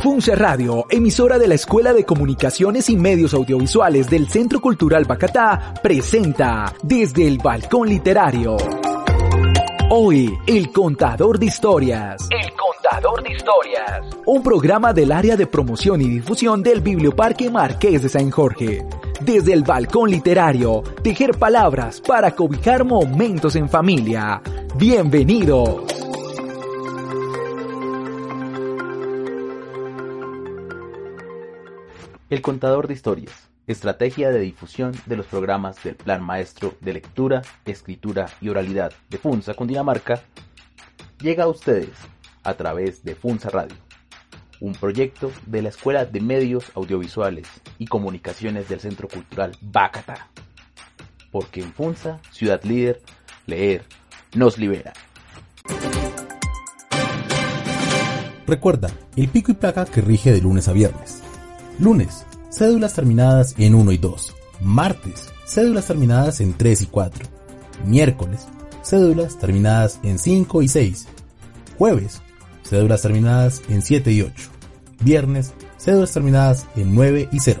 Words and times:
Funce 0.00 0.36
Radio, 0.36 0.86
emisora 0.90 1.38
de 1.38 1.48
la 1.48 1.56
Escuela 1.56 1.92
de 1.92 2.04
Comunicaciones 2.04 2.88
y 2.88 2.96
Medios 2.96 3.34
Audiovisuales 3.34 4.08
del 4.08 4.28
Centro 4.28 4.60
Cultural 4.60 5.04
Bacatá, 5.06 5.74
presenta 5.82 6.72
Desde 6.84 7.26
el 7.26 7.38
Balcón 7.38 7.88
Literario. 7.88 8.56
Hoy, 9.90 10.38
El 10.46 10.70
Contador 10.70 11.40
de 11.40 11.46
Historias. 11.46 12.28
El 12.30 12.52
Contador 12.52 13.24
de 13.24 13.32
Historias. 13.32 14.06
Un 14.24 14.40
programa 14.40 14.92
del 14.92 15.10
área 15.10 15.36
de 15.36 15.48
promoción 15.48 16.00
y 16.00 16.08
difusión 16.08 16.62
del 16.62 16.80
Biblioparque 16.80 17.50
Marqués 17.50 18.00
de 18.00 18.08
San 18.08 18.30
Jorge. 18.30 18.86
Desde 19.20 19.52
el 19.52 19.64
Balcón 19.64 20.12
Literario, 20.12 20.84
tejer 21.02 21.36
palabras 21.36 22.00
para 22.00 22.36
cobijar 22.36 22.84
momentos 22.84 23.56
en 23.56 23.68
familia. 23.68 24.40
Bienvenidos. 24.76 26.07
El 32.30 32.42
contador 32.42 32.88
de 32.88 32.92
historias, 32.92 33.48
estrategia 33.66 34.28
de 34.28 34.40
difusión 34.40 34.92
de 35.06 35.16
los 35.16 35.24
programas 35.24 35.82
del 35.82 35.96
Plan 35.96 36.22
Maestro 36.22 36.74
de 36.82 36.92
Lectura, 36.92 37.40
Escritura 37.64 38.26
y 38.42 38.50
Oralidad 38.50 38.92
de 39.08 39.16
FUNSA 39.16 39.54
Cundinamarca, 39.54 40.20
llega 41.22 41.44
a 41.44 41.48
ustedes 41.48 41.88
a 42.44 42.52
través 42.52 43.02
de 43.02 43.14
FUNSA 43.14 43.48
Radio, 43.48 43.76
un 44.60 44.74
proyecto 44.74 45.32
de 45.46 45.62
la 45.62 45.70
Escuela 45.70 46.04
de 46.04 46.20
Medios 46.20 46.70
Audiovisuales 46.74 47.48
y 47.78 47.86
Comunicaciones 47.86 48.68
del 48.68 48.80
Centro 48.80 49.08
Cultural 49.08 49.56
Bacata. 49.62 50.28
Porque 51.32 51.62
en 51.62 51.72
FUNSA, 51.72 52.20
ciudad 52.30 52.62
líder, 52.62 53.00
leer 53.46 53.86
nos 54.34 54.58
libera. 54.58 54.92
Recuerda, 58.46 58.90
el 59.16 59.28
pico 59.28 59.50
y 59.52 59.54
placa 59.54 59.86
que 59.86 60.02
rige 60.02 60.30
de 60.30 60.42
lunes 60.42 60.68
a 60.68 60.74
viernes. 60.74 61.22
Lunes, 61.78 62.24
cédulas 62.50 62.94
terminadas 62.94 63.54
en 63.56 63.76
1 63.76 63.92
y 63.92 63.98
2. 63.98 64.34
Martes, 64.60 65.28
cédulas 65.46 65.86
terminadas 65.86 66.40
en 66.40 66.52
3 66.54 66.82
y 66.82 66.86
4. 66.86 67.24
Miércoles, 67.84 68.48
cédulas 68.82 69.38
terminadas 69.38 70.00
en 70.02 70.18
5 70.18 70.62
y 70.62 70.68
6. 70.68 71.06
Jueves, 71.78 72.20
cédulas 72.64 73.02
terminadas 73.02 73.62
en 73.68 73.82
7 73.82 74.10
y 74.10 74.22
8. 74.22 74.32
Viernes, 75.02 75.52
cédulas 75.76 76.10
terminadas 76.10 76.66
en 76.74 76.96
9 76.96 77.28
y 77.30 77.38
0. 77.38 77.60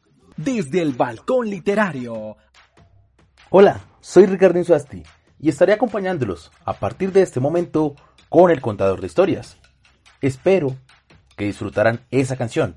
Desde 0.43 0.81
el 0.81 0.93
balcón 0.93 1.47
literario. 1.47 2.35
Hola, 3.51 3.79
soy 3.99 4.25
Ricardo 4.25 4.57
Insuasti 4.57 5.03
y 5.39 5.49
estaré 5.49 5.73
acompañándolos 5.73 6.51
a 6.65 6.73
partir 6.73 7.11
de 7.11 7.21
este 7.21 7.39
momento 7.39 7.95
con 8.27 8.49
el 8.49 8.59
contador 8.59 9.01
de 9.01 9.05
historias. 9.07 9.57
Espero 10.19 10.75
que 11.37 11.45
disfrutarán 11.45 12.01
esa 12.09 12.37
canción, 12.37 12.73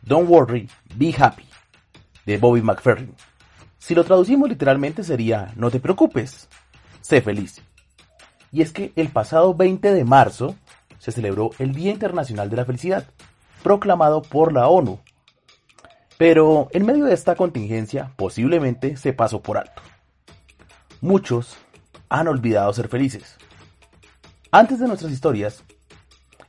Don't 0.00 0.30
Worry, 0.30 0.70
Be 0.94 1.14
Happy, 1.18 1.44
de 2.24 2.38
Bobby 2.38 2.62
McFerrin. 2.62 3.14
Si 3.76 3.94
lo 3.94 4.04
traducimos 4.04 4.48
literalmente 4.48 5.04
sería 5.04 5.52
No 5.56 5.70
te 5.70 5.80
preocupes, 5.80 6.48
sé 7.02 7.20
feliz. 7.20 7.60
Y 8.50 8.62
es 8.62 8.72
que 8.72 8.92
el 8.96 9.10
pasado 9.10 9.54
20 9.54 9.92
de 9.92 10.04
marzo 10.04 10.54
se 10.98 11.12
celebró 11.12 11.50
el 11.58 11.74
Día 11.74 11.92
Internacional 11.92 12.48
de 12.48 12.56
la 12.56 12.64
Felicidad, 12.64 13.04
proclamado 13.62 14.22
por 14.22 14.54
la 14.54 14.68
ONU. 14.68 15.00
Pero 16.18 16.68
en 16.72 16.84
medio 16.84 17.04
de 17.04 17.14
esta 17.14 17.36
contingencia 17.36 18.12
posiblemente 18.16 18.96
se 18.96 19.12
pasó 19.12 19.40
por 19.40 19.56
alto. 19.56 19.80
Muchos 21.00 21.56
han 22.08 22.26
olvidado 22.26 22.72
ser 22.72 22.88
felices. 22.88 23.36
Antes 24.50 24.80
de 24.80 24.88
nuestras 24.88 25.12
historias, 25.12 25.62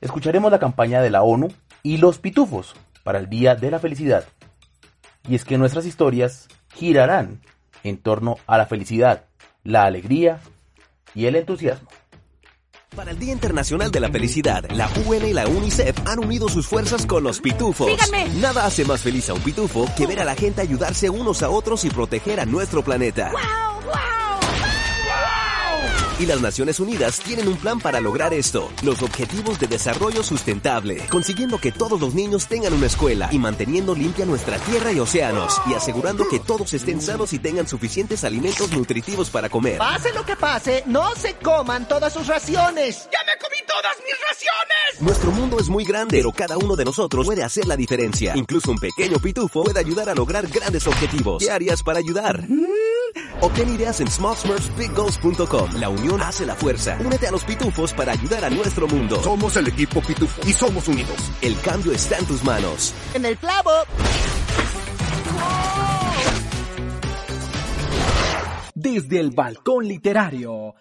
escucharemos 0.01 0.51
la 0.51 0.57
campaña 0.57 1.01
de 1.01 1.11
la 1.11 1.21
ONU 1.21 1.49
y 1.83 1.97
los 1.97 2.17
pitufos 2.17 2.75
para 3.03 3.19
el 3.19 3.29
Día 3.29 3.55
de 3.55 3.69
la 3.69 3.77
Felicidad. 3.77 4.25
Y 5.27 5.35
es 5.35 5.45
que 5.45 5.59
nuestras 5.59 5.85
historias 5.85 6.47
girarán 6.73 7.41
en 7.83 7.97
torno 7.97 8.37
a 8.47 8.57
la 8.57 8.65
felicidad, 8.65 9.25
la 9.63 9.85
alegría 9.85 10.39
y 11.13 11.27
el 11.27 11.35
entusiasmo. 11.35 11.89
Para 12.95 13.11
el 13.11 13.19
Día 13.19 13.33
Internacional 13.33 13.91
de 13.91 13.99
la 13.99 14.09
Felicidad, 14.09 14.65
la 14.71 14.89
UN 15.05 15.27
y 15.27 15.33
la 15.33 15.47
UNICEF 15.47 15.95
han 16.07 16.19
unido 16.19 16.49
sus 16.49 16.67
fuerzas 16.67 17.05
con 17.05 17.23
los 17.23 17.39
pitufos. 17.39 17.87
¡Síganme! 17.87 18.27
Nada 18.39 18.65
hace 18.65 18.83
más 18.83 19.01
feliz 19.01 19.29
a 19.29 19.33
un 19.35 19.41
pitufo 19.41 19.85
que 19.95 20.07
ver 20.07 20.19
a 20.19 20.25
la 20.25 20.35
gente 20.35 20.61
ayudarse 20.61 21.09
unos 21.09 21.43
a 21.43 21.49
otros 21.49 21.85
y 21.85 21.89
proteger 21.89 22.39
a 22.39 22.45
nuestro 22.45 22.83
planeta. 22.83 23.31
¡Wow! 23.31 23.78
Y 26.19 26.25
las 26.25 26.41
Naciones 26.41 26.81
Unidas 26.81 27.21
tienen 27.21 27.47
un 27.47 27.55
plan 27.55 27.79
para 27.79 28.01
lograr 28.01 28.33
esto, 28.33 28.69
los 28.83 29.01
Objetivos 29.01 29.57
de 29.57 29.67
Desarrollo 29.67 30.21
Sustentable, 30.21 30.97
consiguiendo 31.09 31.59
que 31.59 31.71
todos 31.71 32.01
los 32.01 32.13
niños 32.13 32.47
tengan 32.47 32.73
una 32.73 32.87
escuela 32.87 33.29
y 33.31 33.39
manteniendo 33.39 33.95
limpia 33.95 34.25
nuestra 34.25 34.57
tierra 34.57 34.91
y 34.91 34.99
océanos, 34.99 35.61
y 35.65 35.75
asegurando 35.75 36.27
que 36.27 36.39
todos 36.39 36.73
estén 36.73 37.01
sanos 37.01 37.31
y 37.31 37.39
tengan 37.39 37.69
suficientes 37.69 38.25
alimentos 38.25 38.69
nutritivos 38.73 39.29
para 39.29 39.47
comer. 39.47 39.77
Pase 39.77 40.11
lo 40.11 40.25
que 40.25 40.35
pase, 40.35 40.83
no 40.87 41.15
se 41.15 41.35
coman 41.35 41.87
todas 41.87 42.11
sus 42.11 42.27
raciones. 42.27 43.07
¡Ya 43.13 43.19
me 43.25 43.39
comí 43.41 43.57
todas 43.65 43.95
mis 44.05 44.15
raciones! 44.27 45.01
Nuestro 45.01 45.31
mundo 45.31 45.57
es 45.57 45.69
muy 45.69 45.85
grande, 45.85 46.17
pero 46.17 46.33
cada 46.33 46.57
uno 46.57 46.75
de 46.75 46.83
nosotros 46.83 47.25
puede 47.25 47.43
hacer 47.43 47.65
la 47.65 47.77
diferencia. 47.77 48.33
Incluso 48.35 48.71
un 48.71 48.77
pequeño 48.77 49.19
pitufo 49.19 49.63
puede 49.63 49.79
ayudar 49.79 50.09
a 50.09 50.15
lograr 50.15 50.47
grandes 50.47 50.85
objetivos. 50.85 51.41
¿Qué 51.41 51.49
harías 51.49 51.81
para 51.81 51.99
ayudar? 51.99 52.45
Obtén 53.41 53.73
ideas 53.73 54.01
en 54.01 54.11
smallsmurfsbiggoals.com. 54.11 55.75
La 55.75 55.87
unión 55.89 56.08
hace 56.17 56.45
la 56.45 56.55
fuerza. 56.55 56.97
Únete 57.03 57.27
a 57.27 57.31
los 57.31 57.43
pitufos 57.43 57.93
para 57.93 58.13
ayudar 58.13 58.45
a 58.45 58.49
nuestro 58.49 58.87
mundo. 58.87 59.21
Somos 59.21 59.55
el 59.57 59.67
equipo 59.67 60.01
Pitufo 60.01 60.41
y 60.47 60.53
somos 60.53 60.87
unidos. 60.87 61.17
El 61.41 61.59
cambio 61.61 61.91
está 61.91 62.17
en 62.17 62.25
tus 62.25 62.43
manos. 62.43 62.93
En 63.13 63.25
el 63.25 63.37
clavo. 63.37 63.71
Desde 68.73 69.19
el 69.19 69.31
balcón 69.31 69.87
literario. 69.87 70.75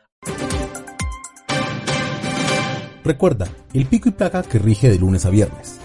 Recuerda, 3.04 3.48
el 3.72 3.86
pico 3.86 4.08
y 4.08 4.12
placa 4.12 4.42
que 4.42 4.58
rige 4.58 4.90
de 4.90 4.98
lunes 4.98 5.24
a 5.24 5.31
viernes. 5.31 5.78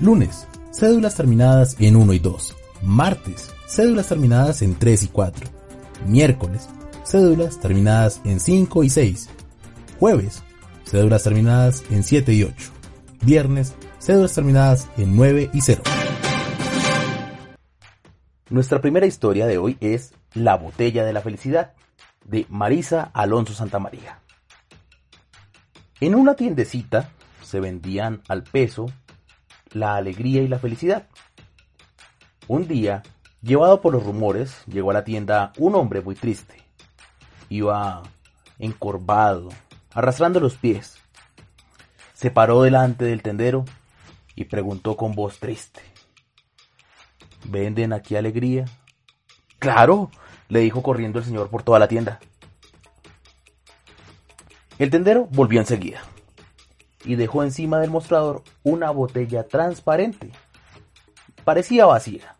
Lunes, 0.00 0.48
cédulas 0.72 1.14
terminadas 1.14 1.76
en 1.78 1.96
1 1.96 2.12
y 2.14 2.18
2. 2.18 2.56
Martes, 2.82 3.52
cédulas 3.66 4.08
terminadas 4.08 4.62
en 4.62 4.74
3 4.76 5.02
y 5.02 5.08
4. 5.08 5.50
Miércoles, 6.06 6.68
cédulas 7.04 7.58
terminadas 7.60 8.20
en 8.24 8.40
5 8.40 8.84
y 8.84 8.90
6. 8.90 9.30
Jueves, 9.98 10.42
cédulas 10.84 11.22
terminadas 11.22 11.84
en 11.90 12.02
7 12.02 12.32
y 12.32 12.44
8. 12.44 12.54
Viernes, 13.22 13.74
cédulas 13.98 14.34
terminadas 14.34 14.88
en 14.96 15.16
9 15.16 15.50
y 15.52 15.60
0. 15.60 15.82
Nuestra 18.50 18.80
primera 18.80 19.06
historia 19.06 19.46
de 19.46 19.58
hoy 19.58 19.78
es 19.80 20.14
La 20.34 20.56
botella 20.56 21.04
de 21.04 21.12
la 21.12 21.20
felicidad, 21.20 21.72
de 22.24 22.46
Marisa 22.48 23.10
Alonso 23.14 23.54
Santamaría. 23.54 24.20
En 26.00 26.14
una 26.14 26.34
tiendecita 26.34 27.10
se 27.42 27.60
vendían 27.60 28.22
al 28.28 28.42
peso 28.42 28.86
la 29.72 29.96
alegría 29.96 30.42
y 30.42 30.48
la 30.48 30.58
felicidad. 30.58 31.06
Un 32.48 32.66
día, 32.66 33.02
llevado 33.40 33.80
por 33.80 33.92
los 33.92 34.04
rumores, 34.04 34.62
llegó 34.66 34.90
a 34.90 34.94
la 34.94 35.04
tienda 35.04 35.52
un 35.58 35.74
hombre 35.74 36.00
muy 36.00 36.14
triste. 36.14 36.61
Iba 37.52 38.02
encorvado, 38.58 39.50
arrastrando 39.92 40.40
los 40.40 40.56
pies. 40.56 40.96
Se 42.14 42.30
paró 42.30 42.62
delante 42.62 43.04
del 43.04 43.20
tendero 43.20 43.66
y 44.34 44.44
preguntó 44.44 44.96
con 44.96 45.14
voz 45.14 45.38
triste. 45.38 45.82
¿Venden 47.44 47.92
aquí 47.92 48.16
alegría? 48.16 48.64
Claro, 49.58 50.10
le 50.48 50.60
dijo 50.60 50.82
corriendo 50.82 51.18
el 51.18 51.26
señor 51.26 51.50
por 51.50 51.62
toda 51.62 51.78
la 51.78 51.88
tienda. 51.88 52.20
El 54.78 54.88
tendero 54.88 55.28
volvió 55.30 55.60
enseguida 55.60 56.00
y 57.04 57.16
dejó 57.16 57.42
encima 57.42 57.80
del 57.80 57.90
mostrador 57.90 58.44
una 58.62 58.90
botella 58.90 59.46
transparente. 59.46 60.30
Parecía 61.44 61.84
vacía. 61.84 62.34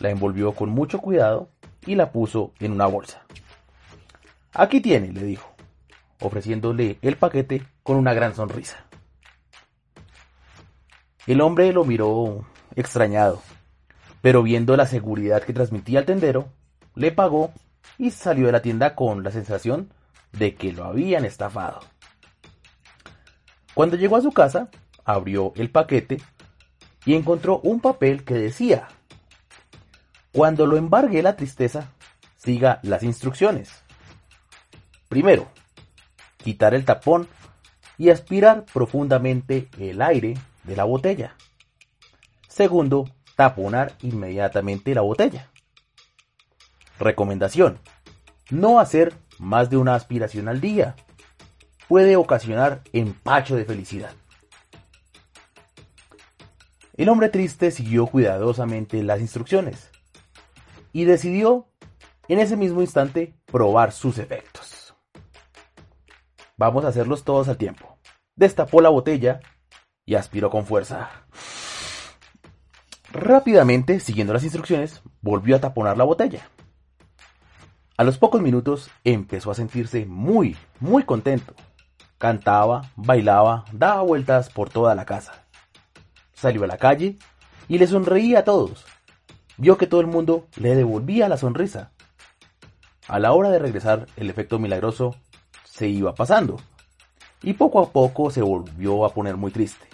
La 0.00 0.10
envolvió 0.10 0.56
con 0.56 0.70
mucho 0.70 0.98
cuidado 0.98 1.50
y 1.86 1.94
la 1.94 2.10
puso 2.10 2.52
en 2.58 2.72
una 2.72 2.86
bolsa. 2.86 3.22
Aquí 4.54 4.80
tiene, 4.80 5.12
le 5.12 5.24
dijo, 5.24 5.50
ofreciéndole 6.20 6.98
el 7.00 7.16
paquete 7.16 7.66
con 7.82 7.96
una 7.96 8.12
gran 8.12 8.34
sonrisa. 8.34 8.84
El 11.26 11.40
hombre 11.40 11.72
lo 11.72 11.84
miró 11.84 12.44
extrañado, 12.76 13.42
pero 14.20 14.42
viendo 14.42 14.76
la 14.76 14.86
seguridad 14.86 15.42
que 15.42 15.52
transmitía 15.52 16.00
el 16.00 16.04
tendero, 16.04 16.48
le 16.94 17.12
pagó 17.12 17.52
y 17.96 18.10
salió 18.10 18.46
de 18.46 18.52
la 18.52 18.62
tienda 18.62 18.94
con 18.94 19.22
la 19.22 19.30
sensación 19.30 19.92
de 20.32 20.54
que 20.54 20.72
lo 20.72 20.84
habían 20.84 21.24
estafado. 21.24 21.80
Cuando 23.74 23.96
llegó 23.96 24.16
a 24.16 24.22
su 24.22 24.32
casa, 24.32 24.68
abrió 25.04 25.52
el 25.56 25.70
paquete 25.70 26.20
y 27.06 27.14
encontró 27.14 27.60
un 27.60 27.80
papel 27.80 28.24
que 28.24 28.34
decía, 28.34 28.88
cuando 30.32 30.66
lo 30.66 30.76
embargue 30.76 31.22
la 31.22 31.36
tristeza, 31.36 31.90
siga 32.36 32.80
las 32.82 33.02
instrucciones. 33.02 33.81
Primero, 35.12 35.46
quitar 36.38 36.72
el 36.72 36.86
tapón 36.86 37.28
y 37.98 38.08
aspirar 38.08 38.64
profundamente 38.64 39.68
el 39.78 40.00
aire 40.00 40.38
de 40.64 40.74
la 40.74 40.84
botella. 40.84 41.36
Segundo, 42.48 43.10
taponar 43.36 43.92
inmediatamente 44.00 44.94
la 44.94 45.02
botella. 45.02 45.50
Recomendación. 46.98 47.78
No 48.48 48.80
hacer 48.80 49.12
más 49.38 49.68
de 49.68 49.76
una 49.76 49.96
aspiración 49.96 50.48
al 50.48 50.62
día. 50.62 50.96
Puede 51.88 52.16
ocasionar 52.16 52.80
empacho 52.94 53.54
de 53.54 53.66
felicidad. 53.66 54.14
El 56.96 57.10
hombre 57.10 57.28
triste 57.28 57.70
siguió 57.70 58.06
cuidadosamente 58.06 59.02
las 59.02 59.20
instrucciones 59.20 59.90
y 60.90 61.04
decidió 61.04 61.66
en 62.28 62.38
ese 62.38 62.56
mismo 62.56 62.80
instante 62.80 63.34
probar 63.44 63.92
sus 63.92 64.16
efectos. 64.16 64.71
Vamos 66.62 66.84
a 66.84 66.88
hacerlos 66.90 67.24
todos 67.24 67.48
al 67.48 67.56
tiempo. 67.56 67.98
Destapó 68.36 68.80
la 68.80 68.88
botella 68.88 69.40
y 70.06 70.14
aspiró 70.14 70.48
con 70.48 70.64
fuerza. 70.64 71.10
Rápidamente, 73.10 73.98
siguiendo 73.98 74.32
las 74.32 74.44
instrucciones, 74.44 75.02
volvió 75.22 75.56
a 75.56 75.58
taponar 75.58 75.98
la 75.98 76.04
botella. 76.04 76.48
A 77.96 78.04
los 78.04 78.16
pocos 78.16 78.40
minutos 78.40 78.92
empezó 79.02 79.50
a 79.50 79.56
sentirse 79.56 80.06
muy, 80.06 80.56
muy 80.78 81.02
contento. 81.02 81.56
Cantaba, 82.16 82.92
bailaba, 82.94 83.64
daba 83.72 84.02
vueltas 84.02 84.48
por 84.48 84.70
toda 84.70 84.94
la 84.94 85.04
casa. 85.04 85.42
Salió 86.32 86.62
a 86.62 86.68
la 86.68 86.78
calle 86.78 87.18
y 87.66 87.78
le 87.78 87.88
sonreía 87.88 88.38
a 88.38 88.44
todos. 88.44 88.86
Vio 89.56 89.76
que 89.78 89.88
todo 89.88 90.00
el 90.00 90.06
mundo 90.06 90.46
le 90.54 90.76
devolvía 90.76 91.28
la 91.28 91.38
sonrisa. 91.38 91.90
A 93.08 93.18
la 93.18 93.32
hora 93.32 93.50
de 93.50 93.58
regresar, 93.58 94.06
el 94.14 94.30
efecto 94.30 94.60
milagroso 94.60 95.16
se 95.72 95.88
iba 95.88 96.14
pasando 96.14 96.58
y 97.42 97.54
poco 97.54 97.80
a 97.80 97.90
poco 97.90 98.30
se 98.30 98.42
volvió 98.42 99.04
a 99.04 99.12
poner 99.12 99.36
muy 99.36 99.50
triste. 99.50 99.86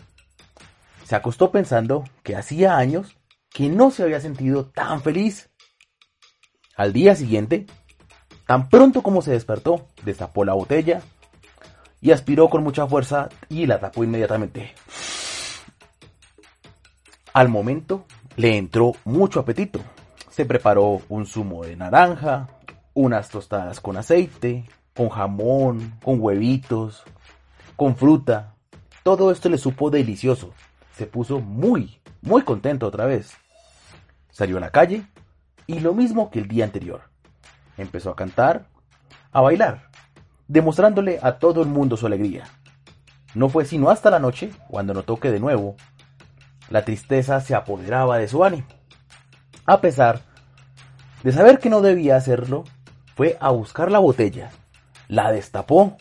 Se 1.04 1.14
acostó 1.14 1.50
pensando 1.50 2.04
que 2.22 2.36
hacía 2.36 2.76
años 2.76 3.16
que 3.50 3.68
no 3.68 3.90
se 3.90 4.02
había 4.02 4.20
sentido 4.20 4.66
tan 4.66 5.00
feliz. 5.00 5.50
Al 6.76 6.92
día 6.92 7.14
siguiente, 7.14 7.66
Tan 8.48 8.70
pronto 8.70 9.02
como 9.02 9.20
se 9.20 9.32
despertó, 9.32 9.88
destapó 10.04 10.42
la 10.42 10.54
botella 10.54 11.02
y 12.00 12.12
aspiró 12.12 12.48
con 12.48 12.62
mucha 12.64 12.86
fuerza 12.86 13.28
y 13.50 13.66
la 13.66 13.78
tapó 13.78 14.04
inmediatamente. 14.04 14.72
Al 17.34 17.50
momento 17.50 18.06
le 18.36 18.56
entró 18.56 18.92
mucho 19.04 19.40
apetito. 19.40 19.80
Se 20.30 20.46
preparó 20.46 21.02
un 21.10 21.26
zumo 21.26 21.62
de 21.62 21.76
naranja, 21.76 22.48
unas 22.94 23.28
tostadas 23.28 23.82
con 23.82 23.98
aceite, 23.98 24.64
con 24.98 25.10
jamón, 25.10 25.94
con 26.02 26.20
huevitos, 26.20 27.04
con 27.76 27.94
fruta. 27.94 28.56
Todo 29.04 29.30
esto 29.30 29.48
le 29.48 29.56
supo 29.56 29.90
delicioso. 29.90 30.52
Se 30.96 31.06
puso 31.06 31.38
muy, 31.38 32.00
muy 32.20 32.42
contento 32.42 32.88
otra 32.88 33.06
vez. 33.06 33.30
Salió 34.32 34.56
a 34.56 34.60
la 34.60 34.70
calle 34.70 35.06
y 35.68 35.78
lo 35.78 35.94
mismo 35.94 36.32
que 36.32 36.40
el 36.40 36.48
día 36.48 36.64
anterior. 36.64 37.02
Empezó 37.76 38.10
a 38.10 38.16
cantar, 38.16 38.66
a 39.30 39.40
bailar, 39.40 39.88
demostrándole 40.48 41.20
a 41.22 41.38
todo 41.38 41.62
el 41.62 41.68
mundo 41.68 41.96
su 41.96 42.06
alegría. 42.06 42.48
No 43.36 43.48
fue 43.48 43.66
sino 43.66 43.90
hasta 43.90 44.10
la 44.10 44.18
noche 44.18 44.50
cuando 44.66 44.94
notó 44.94 45.20
que 45.20 45.30
de 45.30 45.38
nuevo 45.38 45.76
la 46.70 46.84
tristeza 46.84 47.40
se 47.40 47.54
apoderaba 47.54 48.18
de 48.18 48.26
su 48.26 48.42
ánimo. 48.42 48.66
A 49.64 49.80
pesar 49.80 50.22
de 51.22 51.30
saber 51.30 51.60
que 51.60 51.70
no 51.70 51.82
debía 51.82 52.16
hacerlo, 52.16 52.64
fue 53.14 53.36
a 53.40 53.50
buscar 53.50 53.92
la 53.92 54.00
botella, 54.00 54.50
la 55.08 55.32
destapó 55.32 55.96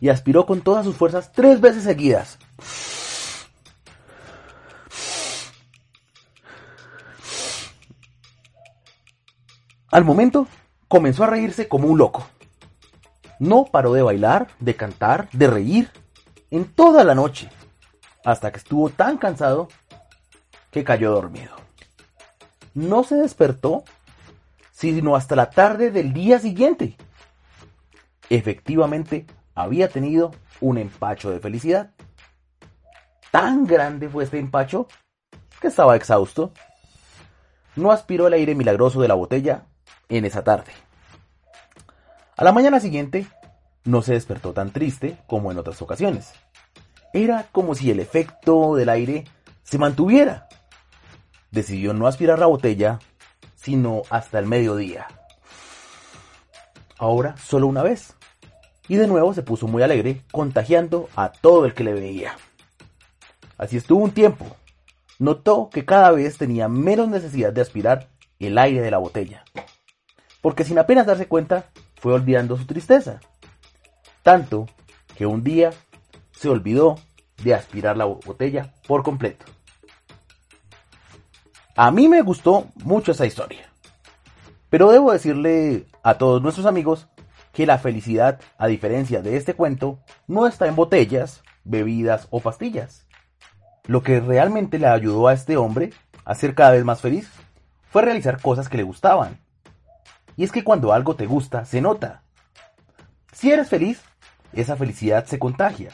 y 0.00 0.08
aspiró 0.08 0.46
con 0.46 0.60
todas 0.60 0.84
sus 0.84 0.96
fuerzas 0.96 1.32
tres 1.32 1.60
veces 1.60 1.84
seguidas. 1.84 2.38
Al 9.90 10.04
momento, 10.04 10.46
comenzó 10.88 11.24
a 11.24 11.28
reírse 11.28 11.68
como 11.68 11.88
un 11.88 11.98
loco. 11.98 12.26
No 13.38 13.66
paró 13.66 13.92
de 13.92 14.02
bailar, 14.02 14.48
de 14.58 14.74
cantar, 14.74 15.28
de 15.32 15.46
reír 15.46 15.90
en 16.50 16.64
toda 16.64 17.04
la 17.04 17.14
noche, 17.14 17.50
hasta 18.24 18.50
que 18.50 18.58
estuvo 18.58 18.90
tan 18.90 19.18
cansado 19.18 19.68
que 20.70 20.84
cayó 20.84 21.12
dormido. 21.12 21.54
No 22.74 23.04
se 23.04 23.14
despertó 23.16 23.84
sino 24.76 25.16
hasta 25.16 25.34
la 25.34 25.48
tarde 25.48 25.90
del 25.90 26.12
día 26.12 26.38
siguiente. 26.38 26.96
Efectivamente, 28.30 29.26
había 29.54 29.88
tenido 29.88 30.32
un 30.60 30.78
empacho 30.78 31.30
de 31.30 31.40
felicidad. 31.40 31.92
Tan 33.30 33.66
grande 33.66 34.08
fue 34.08 34.24
este 34.24 34.38
empacho 34.38 34.88
que 35.60 35.68
estaba 35.68 35.96
exhausto. 35.96 36.52
No 37.74 37.92
aspiró 37.92 38.26
el 38.26 38.34
aire 38.34 38.54
milagroso 38.54 39.00
de 39.00 39.08
la 39.08 39.14
botella 39.14 39.64
en 40.08 40.24
esa 40.24 40.44
tarde. 40.44 40.72
A 42.36 42.44
la 42.44 42.52
mañana 42.52 42.80
siguiente, 42.80 43.26
no 43.84 44.02
se 44.02 44.12
despertó 44.12 44.52
tan 44.52 44.70
triste 44.70 45.18
como 45.26 45.50
en 45.50 45.58
otras 45.58 45.80
ocasiones. 45.80 46.32
Era 47.12 47.46
como 47.52 47.74
si 47.74 47.90
el 47.90 48.00
efecto 48.00 48.74
del 48.74 48.88
aire 48.88 49.24
se 49.62 49.78
mantuviera. 49.78 50.48
Decidió 51.50 51.94
no 51.94 52.06
aspirar 52.06 52.38
la 52.38 52.46
botella, 52.46 52.98
sino 53.54 54.02
hasta 54.10 54.38
el 54.38 54.46
mediodía. 54.46 55.06
Ahora 56.98 57.36
solo 57.36 57.66
una 57.66 57.82
vez. 57.82 58.14
Y 58.88 58.96
de 58.96 59.06
nuevo 59.06 59.34
se 59.34 59.42
puso 59.42 59.66
muy 59.66 59.82
alegre, 59.82 60.22
contagiando 60.30 61.08
a 61.16 61.32
todo 61.32 61.66
el 61.66 61.74
que 61.74 61.84
le 61.84 61.92
veía. 61.92 62.36
Así 63.58 63.76
estuvo 63.76 64.04
un 64.04 64.12
tiempo. 64.12 64.46
Notó 65.18 65.70
que 65.70 65.84
cada 65.84 66.10
vez 66.12 66.38
tenía 66.38 66.68
menos 66.68 67.08
necesidad 67.08 67.52
de 67.52 67.62
aspirar 67.62 68.08
el 68.38 68.58
aire 68.58 68.80
de 68.80 68.90
la 68.90 68.98
botella 68.98 69.44
porque 70.46 70.62
sin 70.62 70.78
apenas 70.78 71.06
darse 71.06 71.26
cuenta 71.26 71.70
fue 71.96 72.12
olvidando 72.12 72.56
su 72.56 72.66
tristeza. 72.66 73.18
Tanto 74.22 74.66
que 75.16 75.26
un 75.26 75.42
día 75.42 75.72
se 76.30 76.48
olvidó 76.48 77.00
de 77.42 77.52
aspirar 77.52 77.96
la 77.96 78.04
botella 78.04 78.72
por 78.86 79.02
completo. 79.02 79.44
A 81.74 81.90
mí 81.90 82.06
me 82.06 82.22
gustó 82.22 82.68
mucho 82.76 83.10
esa 83.10 83.26
historia. 83.26 83.68
Pero 84.76 84.92
debo 84.92 85.10
decirle 85.10 85.86
a 86.02 86.18
todos 86.18 86.42
nuestros 86.42 86.66
amigos 86.66 87.08
que 87.54 87.64
la 87.64 87.78
felicidad, 87.78 88.38
a 88.58 88.66
diferencia 88.66 89.22
de 89.22 89.38
este 89.38 89.54
cuento, 89.54 90.00
no 90.26 90.46
está 90.46 90.66
en 90.66 90.76
botellas, 90.76 91.42
bebidas 91.64 92.28
o 92.28 92.40
pastillas. 92.40 93.06
Lo 93.86 94.02
que 94.02 94.20
realmente 94.20 94.78
le 94.78 94.86
ayudó 94.86 95.28
a 95.28 95.32
este 95.32 95.56
hombre 95.56 95.94
a 96.26 96.34
ser 96.34 96.54
cada 96.54 96.72
vez 96.72 96.84
más 96.84 97.00
feliz 97.00 97.26
fue 97.88 98.02
realizar 98.02 98.38
cosas 98.42 98.68
que 98.68 98.76
le 98.76 98.82
gustaban, 98.82 99.38
y 100.36 100.44
es 100.44 100.52
que 100.52 100.62
cuando 100.62 100.92
algo 100.92 101.16
te 101.16 101.24
gusta, 101.24 101.64
se 101.64 101.80
nota. 101.80 102.20
Si 103.32 103.50
eres 103.50 103.70
feliz, 103.70 104.02
esa 104.52 104.76
felicidad 104.76 105.24
se 105.24 105.38
contagia. 105.38 105.92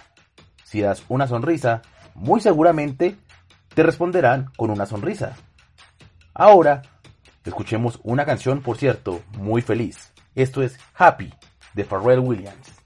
Si 0.65 0.81
das 0.81 1.05
una 1.09 1.29
sonrisa, 1.29 1.83
muy 2.17 2.41
seguramente 2.41 3.17
te 3.77 3.85
responderán 3.85 4.51
con 4.57 4.73
una 4.73 4.87
sonrisa. 4.87 5.37
Ahora, 6.35 6.83
escuchemos 7.51 8.01
una 8.03 8.25
canción, 8.25 8.61
por 8.63 8.77
cierto, 8.77 9.23
muy 9.39 9.63
feliz. 9.63 10.13
Esto 10.35 10.63
es 10.63 10.79
Happy, 10.95 11.33
de 11.75 11.85
Pharrell 11.85 12.21
Williams. 12.21 12.82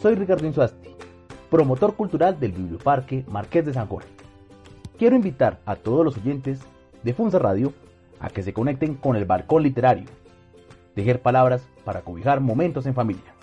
Soy 0.00 0.14
Ricardo 0.14 0.46
Insuasti, 0.46 0.96
promotor 1.50 1.94
cultural 1.94 2.40
del 2.40 2.52
Biblioparque 2.52 3.22
Marqués 3.28 3.66
de 3.66 3.74
San 3.74 3.86
Jorge. 3.86 4.08
Quiero 4.98 5.14
invitar 5.14 5.58
a 5.66 5.76
todos 5.76 6.06
los 6.06 6.16
oyentes 6.16 6.60
de 7.02 7.12
Funza 7.12 7.38
Radio 7.38 7.74
a 8.18 8.30
que 8.30 8.42
se 8.42 8.54
conecten 8.54 8.94
con 8.94 9.14
el 9.14 9.26
balcón 9.26 9.62
literario, 9.62 10.08
tejer 10.94 11.20
palabras 11.20 11.66
para 11.84 12.00
cobijar 12.00 12.40
momentos 12.40 12.86
en 12.86 12.94
familia. 12.94 13.34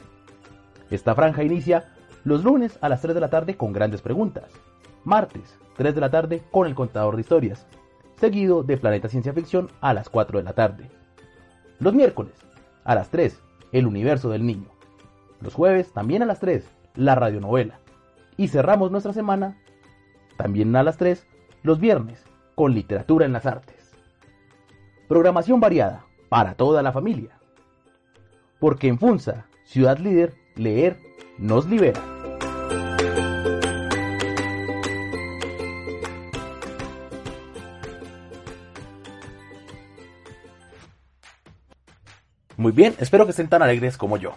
Esta 0.89 1.13
franja 1.13 1.43
inicia 1.43 1.93
los 2.23 2.43
lunes 2.43 2.79
a 2.81 2.89
las 2.89 3.01
3 3.01 3.13
de 3.13 3.21
la 3.21 3.29
tarde 3.29 3.55
con 3.55 3.71
grandes 3.71 4.01
preguntas, 4.01 4.51
martes 5.03 5.59
3 5.77 5.93
de 5.93 6.01
la 6.01 6.09
tarde 6.09 6.41
con 6.49 6.65
el 6.65 6.73
contador 6.73 7.15
de 7.15 7.21
historias, 7.21 7.67
seguido 8.19 8.63
de 8.63 8.77
Planeta 8.77 9.09
Ciencia 9.09 9.33
Ficción 9.33 9.69
a 9.79 9.93
las 9.93 10.09
4 10.09 10.39
de 10.39 10.43
la 10.43 10.53
tarde. 10.53 10.89
Los 11.77 11.93
miércoles 11.93 12.33
a 12.83 12.95
las 12.95 13.09
3, 13.09 13.39
El 13.73 13.85
Universo 13.85 14.29
del 14.29 14.43
Niño. 14.43 14.76
Los 15.41 15.53
jueves 15.53 15.91
también 15.93 16.23
a 16.23 16.25
las 16.25 16.39
3, 16.39 16.67
la 16.95 17.15
radionovela. 17.15 17.79
Y 18.37 18.47
cerramos 18.47 18.91
nuestra 18.91 19.13
semana 19.13 19.57
también 20.37 20.75
a 20.75 20.83
las 20.83 20.97
3, 20.97 21.25
los 21.63 21.79
viernes, 21.79 22.23
con 22.55 22.73
literatura 22.73 23.25
en 23.25 23.33
las 23.33 23.45
artes. 23.45 23.91
Programación 25.07 25.59
variada 25.59 26.05
para 26.29 26.55
toda 26.55 26.81
la 26.81 26.91
familia. 26.91 27.39
Porque 28.59 28.87
en 28.87 28.99
Funza, 28.99 29.45
ciudad 29.63 29.97
líder, 29.99 30.33
leer 30.55 30.97
nos 31.37 31.67
libera. 31.67 32.01
Muy 42.57 42.71
bien, 42.71 42.95
espero 42.97 43.25
que 43.25 43.31
estén 43.31 43.49
tan 43.49 43.61
alegres 43.61 43.97
como 43.97 44.17
yo. 44.17 44.33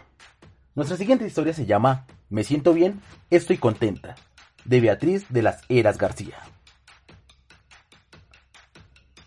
Nuestra 0.76 0.96
siguiente 0.96 1.26
historia 1.26 1.52
se 1.52 1.66
llama 1.66 2.06
Me 2.28 2.44
siento 2.44 2.72
bien, 2.72 3.00
estoy 3.28 3.59
contenta, 3.59 4.14
de 4.64 4.80
Beatriz 4.80 5.26
de 5.28 5.42
las 5.42 5.62
Heras 5.68 5.98
García. 5.98 6.37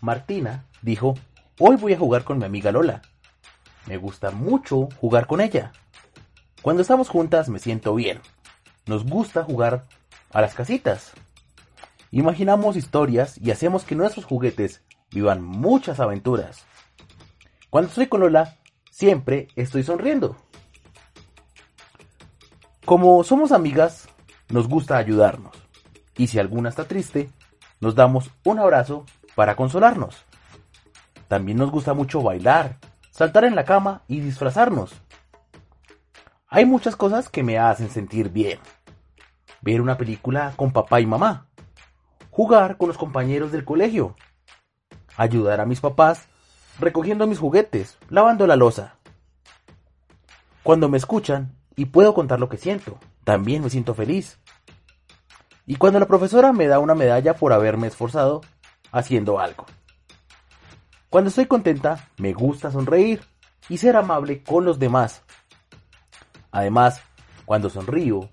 Martina 0.00 0.64
dijo, 0.80 1.14
hoy 1.58 1.76
voy 1.76 1.92
a 1.92 1.98
jugar 1.98 2.24
con 2.24 2.38
mi 2.38 2.46
amiga 2.46 2.72
Lola. 2.72 3.02
Me 3.86 3.98
gusta 3.98 4.30
mucho 4.30 4.88
jugar 4.98 5.26
con 5.26 5.42
ella. 5.42 5.72
Cuando 6.62 6.80
estamos 6.80 7.10
juntas 7.10 7.50
me 7.50 7.58
siento 7.58 7.94
bien. 7.94 8.20
Nos 8.86 9.04
gusta 9.04 9.44
jugar 9.44 9.84
a 10.32 10.40
las 10.40 10.54
casitas. 10.54 11.12
Imaginamos 12.10 12.76
historias 12.76 13.36
y 13.38 13.50
hacemos 13.50 13.84
que 13.84 13.94
nuestros 13.94 14.24
juguetes 14.24 14.82
vivan 15.10 15.42
muchas 15.42 16.00
aventuras. 16.00 16.64
Cuando 17.68 17.90
estoy 17.90 18.06
con 18.06 18.20
Lola, 18.20 18.56
siempre 18.90 19.48
estoy 19.56 19.82
sonriendo. 19.82 20.36
Como 22.84 23.24
somos 23.24 23.50
amigas, 23.52 24.10
nos 24.50 24.68
gusta 24.68 24.98
ayudarnos. 24.98 25.56
Y 26.18 26.26
si 26.26 26.38
alguna 26.38 26.68
está 26.68 26.84
triste, 26.84 27.30
nos 27.80 27.94
damos 27.94 28.30
un 28.44 28.58
abrazo 28.58 29.06
para 29.34 29.56
consolarnos. 29.56 30.26
También 31.26 31.56
nos 31.56 31.70
gusta 31.70 31.94
mucho 31.94 32.22
bailar, 32.22 32.76
saltar 33.10 33.44
en 33.44 33.54
la 33.54 33.64
cama 33.64 34.02
y 34.06 34.20
disfrazarnos. 34.20 34.92
Hay 36.46 36.66
muchas 36.66 36.94
cosas 36.94 37.30
que 37.30 37.42
me 37.42 37.58
hacen 37.58 37.88
sentir 37.88 38.28
bien. 38.28 38.58
Ver 39.62 39.80
una 39.80 39.96
película 39.96 40.52
con 40.54 40.70
papá 40.70 41.00
y 41.00 41.06
mamá. 41.06 41.46
Jugar 42.30 42.76
con 42.76 42.88
los 42.88 42.98
compañeros 42.98 43.50
del 43.50 43.64
colegio. 43.64 44.14
Ayudar 45.16 45.62
a 45.62 45.66
mis 45.66 45.80
papás 45.80 46.28
recogiendo 46.78 47.26
mis 47.26 47.38
juguetes, 47.38 47.96
lavando 48.10 48.46
la 48.46 48.56
losa. 48.56 48.96
Cuando 50.62 50.90
me 50.90 50.98
escuchan 50.98 51.56
y 51.76 51.86
puedo 51.86 52.14
contar 52.14 52.40
lo 52.40 52.48
que 52.48 52.56
siento, 52.56 52.98
también 53.24 53.62
me 53.62 53.70
siento 53.70 53.94
feliz. 53.94 54.38
Y 55.66 55.76
cuando 55.76 55.98
la 55.98 56.06
profesora 56.06 56.52
me 56.52 56.66
da 56.66 56.78
una 56.78 56.94
medalla 56.94 57.34
por 57.34 57.52
haberme 57.52 57.86
esforzado 57.86 58.42
haciendo 58.92 59.40
algo. 59.40 59.66
Cuando 61.08 61.28
estoy 61.28 61.46
contenta, 61.46 62.08
me 62.18 62.32
gusta 62.32 62.70
sonreír 62.70 63.22
y 63.68 63.78
ser 63.78 63.96
amable 63.96 64.42
con 64.42 64.64
los 64.64 64.78
demás. 64.78 65.22
Además, 66.50 67.00
cuando 67.44 67.70
sonrío, 67.70 68.28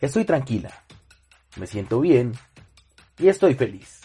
estoy 0.00 0.24
tranquila, 0.24 0.70
me 1.56 1.66
siento 1.66 2.00
bien 2.00 2.32
y 3.18 3.28
estoy 3.28 3.54
feliz. 3.54 4.00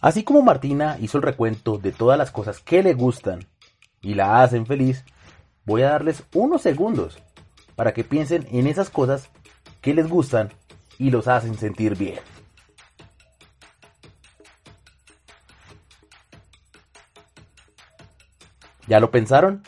Así 0.00 0.24
como 0.24 0.42
Martina 0.42 0.96
hizo 1.00 1.18
el 1.18 1.22
recuento 1.22 1.78
de 1.78 1.92
todas 1.92 2.18
las 2.18 2.30
cosas 2.30 2.60
que 2.60 2.82
le 2.82 2.94
gustan 2.94 3.46
y 4.00 4.14
la 4.14 4.42
hacen 4.42 4.66
feliz, 4.66 5.04
voy 5.64 5.82
a 5.82 5.90
darles 5.90 6.24
unos 6.34 6.62
segundos 6.62 7.18
para 7.76 7.92
que 7.92 8.04
piensen 8.04 8.46
en 8.50 8.66
esas 8.66 8.90
cosas 8.90 9.30
que 9.80 9.94
les 9.94 10.08
gustan 10.08 10.50
y 10.98 11.10
los 11.10 11.28
hacen 11.28 11.56
sentir 11.56 11.96
bien. 11.96 12.20
¿Ya 18.86 19.00
lo 19.00 19.10
pensaron? 19.10 19.62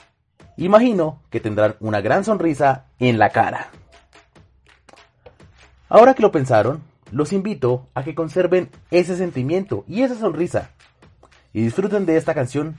Imagino 0.56 1.22
que 1.30 1.40
tendrán 1.40 1.76
una 1.80 2.00
gran 2.00 2.24
sonrisa 2.24 2.86
en 2.98 3.18
la 3.18 3.30
cara. 3.30 3.70
Ahora 5.88 6.14
que 6.14 6.22
lo 6.22 6.32
pensaron, 6.32 6.82
los 7.10 7.32
invito 7.32 7.88
a 7.94 8.02
que 8.02 8.14
conserven 8.14 8.70
ese 8.90 9.16
sentimiento 9.16 9.84
y 9.86 10.02
esa 10.02 10.16
sonrisa 10.16 10.70
y 11.52 11.62
disfruten 11.62 12.04
de 12.04 12.16
esta 12.16 12.34
canción 12.34 12.76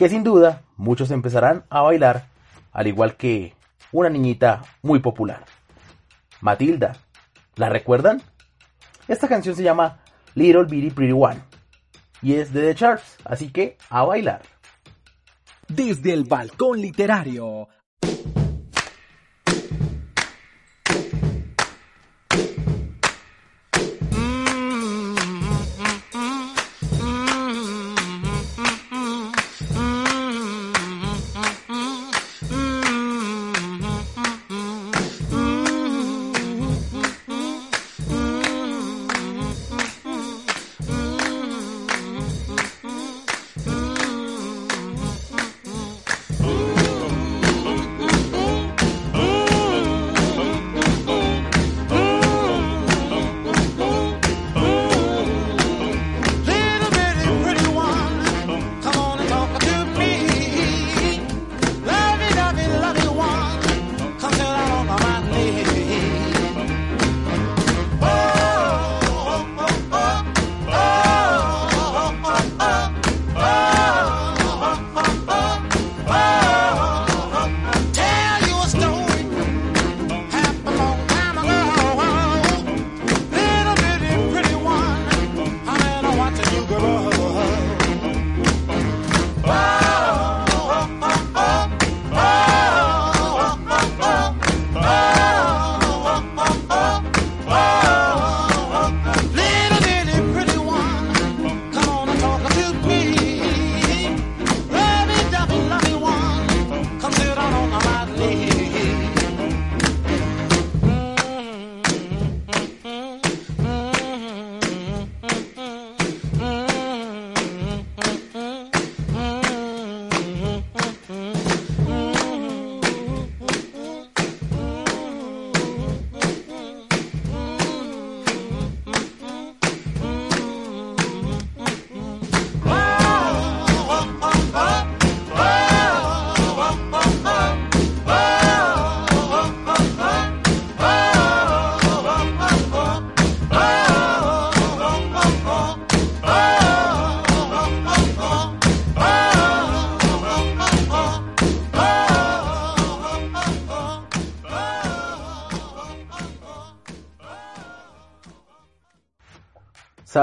que 0.00 0.08
sin 0.08 0.24
duda 0.24 0.62
muchos 0.78 1.10
empezarán 1.10 1.66
a 1.68 1.82
bailar 1.82 2.24
al 2.72 2.86
igual 2.86 3.18
que 3.18 3.54
una 3.92 4.08
niñita 4.08 4.62
muy 4.80 5.00
popular. 5.00 5.44
Matilda, 6.40 6.96
¿la 7.56 7.68
recuerdan? 7.68 8.22
Esta 9.08 9.28
canción 9.28 9.54
se 9.54 9.62
llama 9.62 9.98
Little 10.34 10.64
Bitty 10.64 10.88
Pretty 10.88 11.12
One 11.12 11.42
y 12.22 12.36
es 12.36 12.50
de 12.54 12.62
The 12.62 12.74
Charts, 12.76 13.18
así 13.26 13.50
que 13.50 13.76
a 13.90 14.04
bailar. 14.04 14.40
Desde 15.68 16.14
el 16.14 16.24
balcón 16.24 16.80
literario. 16.80 17.68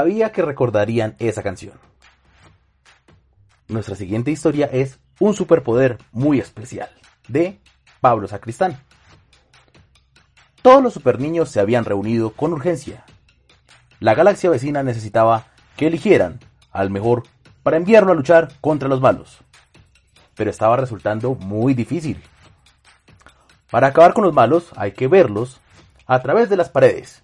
Sabía 0.07 0.31
que 0.31 0.41
recordarían 0.41 1.17
esa 1.19 1.43
canción. 1.43 1.73
Nuestra 3.67 3.93
siguiente 3.93 4.31
historia 4.31 4.69
es 4.71 4.99
Un 5.19 5.33
superpoder 5.33 5.97
muy 6.13 6.39
especial, 6.39 6.89
de 7.27 7.59
Pablo 7.99 8.29
Sacristán. 8.29 8.81
Todos 10.61 10.81
los 10.81 10.93
superniños 10.93 11.49
se 11.49 11.59
habían 11.59 11.83
reunido 11.83 12.29
con 12.31 12.53
urgencia. 12.53 13.03
La 13.99 14.15
galaxia 14.15 14.49
vecina 14.49 14.81
necesitaba 14.81 15.47
que 15.75 15.87
eligieran 15.87 16.39
al 16.71 16.89
mejor 16.89 17.23
para 17.61 17.75
enviarlo 17.75 18.13
a 18.13 18.15
luchar 18.15 18.53
contra 18.61 18.87
los 18.87 19.01
malos. 19.01 19.39
Pero 20.35 20.49
estaba 20.49 20.77
resultando 20.77 21.35
muy 21.35 21.73
difícil. 21.73 22.23
Para 23.69 23.87
acabar 23.87 24.13
con 24.13 24.23
los 24.23 24.33
malos 24.33 24.69
hay 24.77 24.93
que 24.93 25.09
verlos 25.09 25.59
a 26.05 26.21
través 26.21 26.49
de 26.49 26.55
las 26.55 26.69
paredes 26.69 27.21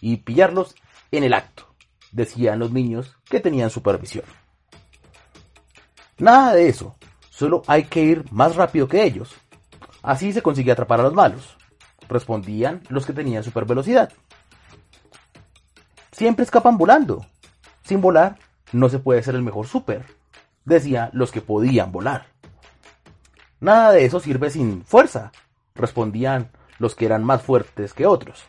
y 0.00 0.16
pillarlos 0.16 0.74
en 1.12 1.22
el 1.22 1.32
acto, 1.32 1.73
decían 2.14 2.60
los 2.60 2.70
niños 2.70 3.16
que 3.28 3.40
tenían 3.40 3.70
supervisión. 3.70 4.24
Nada 6.16 6.54
de 6.54 6.68
eso, 6.68 6.96
solo 7.28 7.62
hay 7.66 7.84
que 7.84 8.02
ir 8.02 8.24
más 8.30 8.56
rápido 8.56 8.88
que 8.88 9.02
ellos. 9.02 9.34
Así 10.02 10.32
se 10.32 10.42
consigue 10.42 10.70
atrapar 10.70 11.00
a 11.00 11.02
los 11.02 11.12
malos, 11.12 11.56
respondían 12.08 12.82
los 12.88 13.04
que 13.04 13.12
tenían 13.12 13.42
super 13.42 13.64
velocidad. 13.64 14.12
Siempre 16.12 16.44
escapan 16.44 16.78
volando. 16.78 17.26
Sin 17.82 18.00
volar 18.00 18.38
no 18.72 18.88
se 18.88 19.00
puede 19.00 19.22
ser 19.22 19.34
el 19.34 19.42
mejor 19.42 19.66
super, 19.66 20.04
decían 20.64 21.10
los 21.12 21.32
que 21.32 21.40
podían 21.40 21.90
volar. 21.90 22.26
Nada 23.60 23.90
de 23.92 24.04
eso 24.04 24.20
sirve 24.20 24.50
sin 24.50 24.84
fuerza, 24.84 25.32
respondían 25.74 26.50
los 26.78 26.94
que 26.94 27.06
eran 27.06 27.24
más 27.24 27.42
fuertes 27.42 27.92
que 27.92 28.06
otros. 28.06 28.44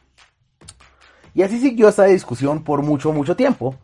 Y 1.35 1.43
así 1.43 1.59
siguió 1.59 1.89
esta 1.89 2.05
discusión 2.05 2.63
por 2.63 2.81
mucho, 2.81 3.13
mucho 3.13 3.35
tiempo, 3.35 3.75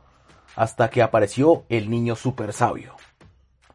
hasta 0.55 0.89
que 0.89 1.03
apareció 1.03 1.65
el 1.69 1.91
niño 1.91 2.15
super 2.15 2.51
sabio 2.51 2.95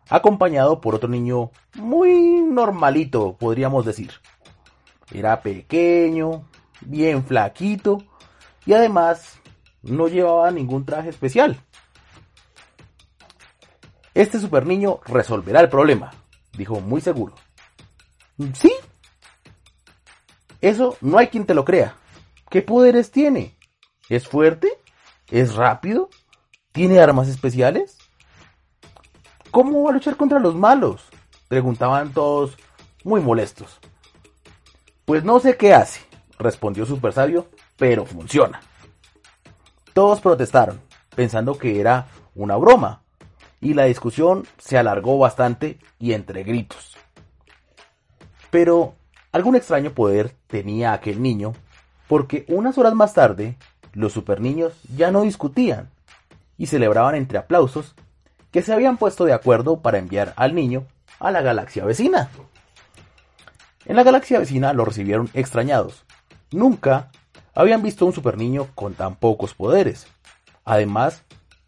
acompañado 0.08 0.80
por 0.80 0.94
otro 0.94 1.08
niño 1.08 1.50
muy 1.74 2.42
normalito, 2.42 3.36
podríamos 3.38 3.84
decir. 3.84 4.12
Era 5.12 5.40
pequeño, 5.40 6.48
bien 6.80 7.24
flaquito 7.24 8.02
y 8.64 8.72
además 8.72 9.38
no 9.82 10.08
llevaba 10.08 10.50
ningún 10.50 10.84
traje 10.84 11.10
especial. 11.10 11.60
Este 14.14 14.40
super 14.40 14.66
niño 14.66 15.00
resolverá 15.04 15.60
el 15.60 15.68
problema, 15.68 16.12
dijo 16.56 16.80
muy 16.80 17.00
seguro. 17.00 17.34
¿Sí? 18.54 18.72
Eso 20.60 20.96
no 21.00 21.18
hay 21.18 21.28
quien 21.28 21.46
te 21.46 21.54
lo 21.54 21.64
crea. 21.64 21.96
¿Qué 22.48 22.62
poderes 22.62 23.10
tiene? 23.10 23.55
¿Es 24.08 24.28
fuerte? 24.28 24.68
¿Es 25.30 25.54
rápido? 25.56 26.08
¿Tiene 26.72 27.00
armas 27.00 27.28
especiales? 27.28 27.98
¿Cómo 29.50 29.82
va 29.82 29.90
a 29.90 29.94
luchar 29.94 30.16
contra 30.16 30.38
los 30.38 30.54
malos? 30.54 31.04
Preguntaban 31.48 32.12
todos 32.12 32.56
muy 33.02 33.20
molestos. 33.20 33.80
Pues 35.04 35.24
no 35.24 35.40
sé 35.40 35.56
qué 35.56 35.74
hace, 35.74 36.00
respondió 36.38 36.86
Super 36.86 37.12
Sabio, 37.12 37.48
pero 37.76 38.04
funciona. 38.04 38.60
Todos 39.92 40.20
protestaron, 40.20 40.80
pensando 41.14 41.58
que 41.58 41.80
era 41.80 42.06
una 42.34 42.56
broma, 42.56 43.02
y 43.60 43.74
la 43.74 43.84
discusión 43.84 44.46
se 44.58 44.78
alargó 44.78 45.18
bastante 45.18 45.78
y 45.98 46.12
entre 46.12 46.44
gritos. 46.44 46.96
Pero 48.50 48.94
algún 49.32 49.56
extraño 49.56 49.92
poder 49.92 50.36
tenía 50.46 50.92
aquel 50.92 51.22
niño, 51.22 51.54
porque 52.08 52.44
unas 52.48 52.78
horas 52.78 52.94
más 52.94 53.14
tarde 53.14 53.56
los 53.96 54.12
super 54.12 54.40
niños 54.40 54.74
ya 54.94 55.10
no 55.10 55.22
discutían 55.22 55.88
y 56.58 56.66
celebraban 56.66 57.14
entre 57.14 57.38
aplausos 57.38 57.94
que 58.52 58.60
se 58.62 58.72
habían 58.72 58.98
puesto 58.98 59.24
de 59.24 59.32
acuerdo 59.32 59.80
para 59.80 59.98
enviar 59.98 60.34
al 60.36 60.54
niño 60.54 60.86
a 61.18 61.30
la 61.30 61.40
galaxia 61.40 61.84
vecina. 61.84 62.28
En 63.86 63.96
la 63.96 64.02
galaxia 64.02 64.38
vecina 64.38 64.74
lo 64.74 64.84
recibieron 64.84 65.30
extrañados. 65.32 66.04
Nunca 66.52 67.10
habían 67.54 67.82
visto 67.82 68.04
un 68.04 68.12
super 68.12 68.36
niño 68.36 68.68
con 68.74 68.92
tan 68.92 69.16
pocos 69.16 69.54
poderes. 69.54 70.06
Además, 70.64 71.22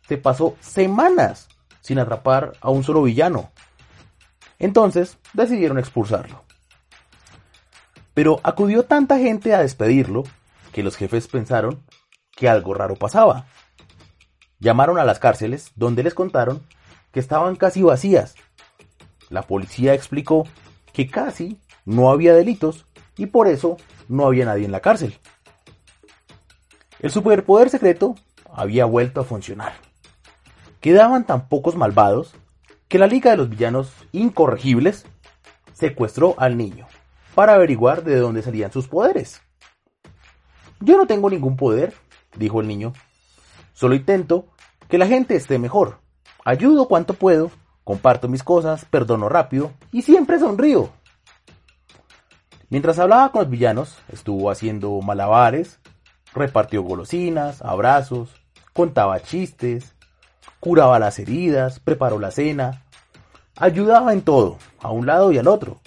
se 0.07 0.19
pasó 0.19 0.55
semanas 0.61 1.49
sin 1.81 1.99
atrapar 1.99 2.53
a 2.61 2.69
un 2.69 2.85
solo 2.85 3.03
villano. 3.03 3.51
Entonces 4.59 5.17
decidieron 5.33 5.79
expulsarlo. 5.79 6.45
Pero 8.13 8.41
acudió 8.43 8.83
tanta 8.85 9.17
gente 9.19 9.55
a 9.55 9.61
despedirlo 9.61 10.25
que 10.73 10.83
los 10.83 10.97
jefes 10.97 11.27
pensaron 11.29 11.83
que 12.39 12.49
algo 12.49 12.73
raro 12.73 12.95
pasaba. 12.95 13.47
Llamaron 14.61 14.99
a 14.99 15.05
las 15.05 15.19
cárceles 15.19 15.73
donde 15.75 16.05
les 16.05 16.15
contaron 16.15 16.65
que 17.11 17.19
estaban 17.19 17.57
casi 17.57 17.83
vacías. 17.83 18.37
La 19.29 19.43
policía 19.43 19.93
explicó 19.93 20.47
que 20.93 21.11
casi 21.11 21.61
no 21.85 22.11
había 22.11 22.33
delitos 22.35 22.87
y 23.17 23.27
por 23.27 23.49
eso 23.49 23.77
no 24.09 24.27
había 24.27 24.45
nadie 24.45 24.65
en 24.65 24.73
la 24.73 24.81
cárcel. 24.81 25.19
El 27.01 27.11
superpoder 27.11 27.71
secreto 27.71 28.15
había 28.53 28.85
vuelto 28.85 29.21
a 29.21 29.25
funcionar. 29.25 29.73
Quedaban 30.81 31.27
tan 31.27 31.49
pocos 31.49 31.75
malvados 31.75 32.35
que 32.87 33.01
la 33.01 33.09
Liga 33.09 33.33
de 33.33 33.37
los 33.37 33.49
Villanos 33.49 33.93
Incorregibles 34.13 35.07
secuestró 35.73 36.37
al 36.39 36.57
niño 36.57 36.87
para 37.35 37.55
averiguar 37.55 38.05
de 38.05 38.17
dónde 38.17 38.43
salían 38.43 38.71
sus 38.71 38.87
poderes. 38.87 39.43
Yo 40.81 40.97
no 40.97 41.07
tengo 41.07 41.29
ningún 41.29 41.57
poder, 41.57 41.95
dijo 42.37 42.61
el 42.61 42.69
niño. 42.69 42.93
Solo 43.73 43.95
intento 43.95 44.47
que 44.89 44.99
la 44.99 45.07
gente 45.07 45.37
esté 45.37 45.59
mejor 45.59 45.99
ayudo 46.49 46.89
cuanto 46.89 47.13
puedo, 47.13 47.51
comparto 47.85 48.27
mis 48.27 48.43
cosas, 48.43 48.87
perdono 48.87 49.29
rápido 49.29 49.73
y 49.93 50.01
siempre 50.01 50.39
sonrío. 50.39 50.89
Mientras 52.71 52.99
hablaba 52.99 53.33
con 53.33 53.43
los 53.43 53.51
villanos, 53.51 53.99
estuvo 54.11 54.51
haciendo 54.51 54.99
malabares, 55.03 55.79
repartió 56.33 56.83
golosinas, 56.83 57.61
abrazos, 57.61 58.31
contaba 58.73 59.21
chistes, 59.21 59.95
curaba 60.59 60.99
las 60.99 61.19
heridas, 61.19 61.81
preparó 61.81 62.19
la 62.19 62.31
cena, 62.31 62.83
ayudaba 63.57 64.15
en 64.15 64.23
todo, 64.23 64.57
a 64.81 64.91
un 64.91 65.05
lado 65.05 65.31
y 65.33 65.39
al 65.39 65.49
otro. 65.49 65.81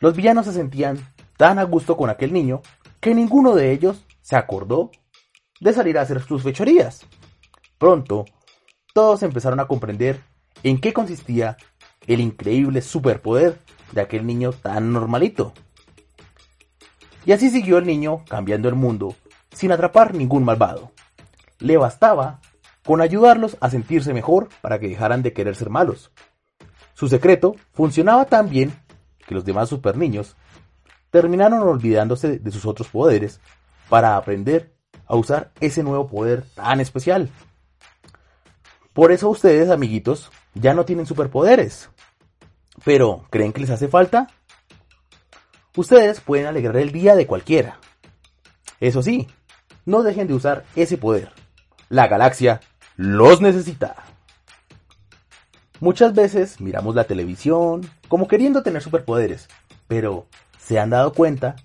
Los 0.00 0.16
villanos 0.16 0.46
se 0.46 0.54
sentían 0.54 0.98
tan 1.36 1.58
a 1.58 1.64
gusto 1.64 1.98
con 1.98 2.08
aquel 2.08 2.32
niño 2.32 2.62
que 3.00 3.14
ninguno 3.14 3.54
de 3.54 3.72
ellos 3.72 4.02
se 4.22 4.36
acordó 4.36 4.90
de 5.62 5.72
salir 5.72 5.96
a 5.96 6.02
hacer 6.02 6.20
sus 6.22 6.42
fechorías. 6.42 7.06
Pronto, 7.78 8.24
todos 8.92 9.22
empezaron 9.22 9.60
a 9.60 9.66
comprender 9.66 10.20
en 10.64 10.80
qué 10.80 10.92
consistía 10.92 11.56
el 12.08 12.20
increíble 12.20 12.82
superpoder 12.82 13.60
de 13.92 14.00
aquel 14.00 14.26
niño 14.26 14.52
tan 14.52 14.92
normalito. 14.92 15.52
Y 17.24 17.30
así 17.30 17.48
siguió 17.48 17.78
el 17.78 17.86
niño 17.86 18.24
cambiando 18.28 18.68
el 18.68 18.74
mundo 18.74 19.14
sin 19.52 19.70
atrapar 19.70 20.14
ningún 20.14 20.44
malvado. 20.44 20.90
Le 21.60 21.76
bastaba 21.76 22.40
con 22.84 23.00
ayudarlos 23.00 23.56
a 23.60 23.70
sentirse 23.70 24.12
mejor 24.12 24.48
para 24.62 24.80
que 24.80 24.88
dejaran 24.88 25.22
de 25.22 25.32
querer 25.32 25.54
ser 25.54 25.70
malos. 25.70 26.10
Su 26.94 27.06
secreto 27.06 27.54
funcionaba 27.72 28.24
tan 28.24 28.50
bien 28.50 28.72
que 29.28 29.36
los 29.36 29.44
demás 29.44 29.68
super 29.68 29.96
niños 29.96 30.34
terminaron 31.10 31.60
olvidándose 31.62 32.40
de 32.40 32.50
sus 32.50 32.66
otros 32.66 32.88
poderes 32.88 33.40
para 33.88 34.16
aprender 34.16 34.71
a 35.12 35.16
usar 35.16 35.50
ese 35.60 35.82
nuevo 35.82 36.08
poder 36.08 36.42
tan 36.54 36.80
especial. 36.80 37.28
Por 38.94 39.12
eso 39.12 39.28
ustedes, 39.28 39.68
amiguitos, 39.68 40.30
ya 40.54 40.72
no 40.72 40.86
tienen 40.86 41.04
superpoderes. 41.04 41.90
Pero, 42.82 43.26
¿creen 43.28 43.52
que 43.52 43.60
les 43.60 43.68
hace 43.68 43.88
falta? 43.88 44.28
Ustedes 45.76 46.22
pueden 46.22 46.46
alegrar 46.46 46.78
el 46.78 46.92
día 46.92 47.14
de 47.14 47.26
cualquiera. 47.26 47.78
Eso 48.80 49.02
sí, 49.02 49.28
no 49.84 50.02
dejen 50.02 50.28
de 50.28 50.34
usar 50.34 50.64
ese 50.76 50.96
poder. 50.96 51.30
La 51.90 52.08
galaxia 52.08 52.62
los 52.96 53.42
necesita. 53.42 53.96
Muchas 55.78 56.14
veces 56.14 56.58
miramos 56.58 56.94
la 56.94 57.04
televisión 57.04 57.82
como 58.08 58.28
queriendo 58.28 58.62
tener 58.62 58.80
superpoderes, 58.80 59.50
pero 59.88 60.26
¿se 60.58 60.78
han 60.78 60.88
dado 60.88 61.12
cuenta 61.12 61.56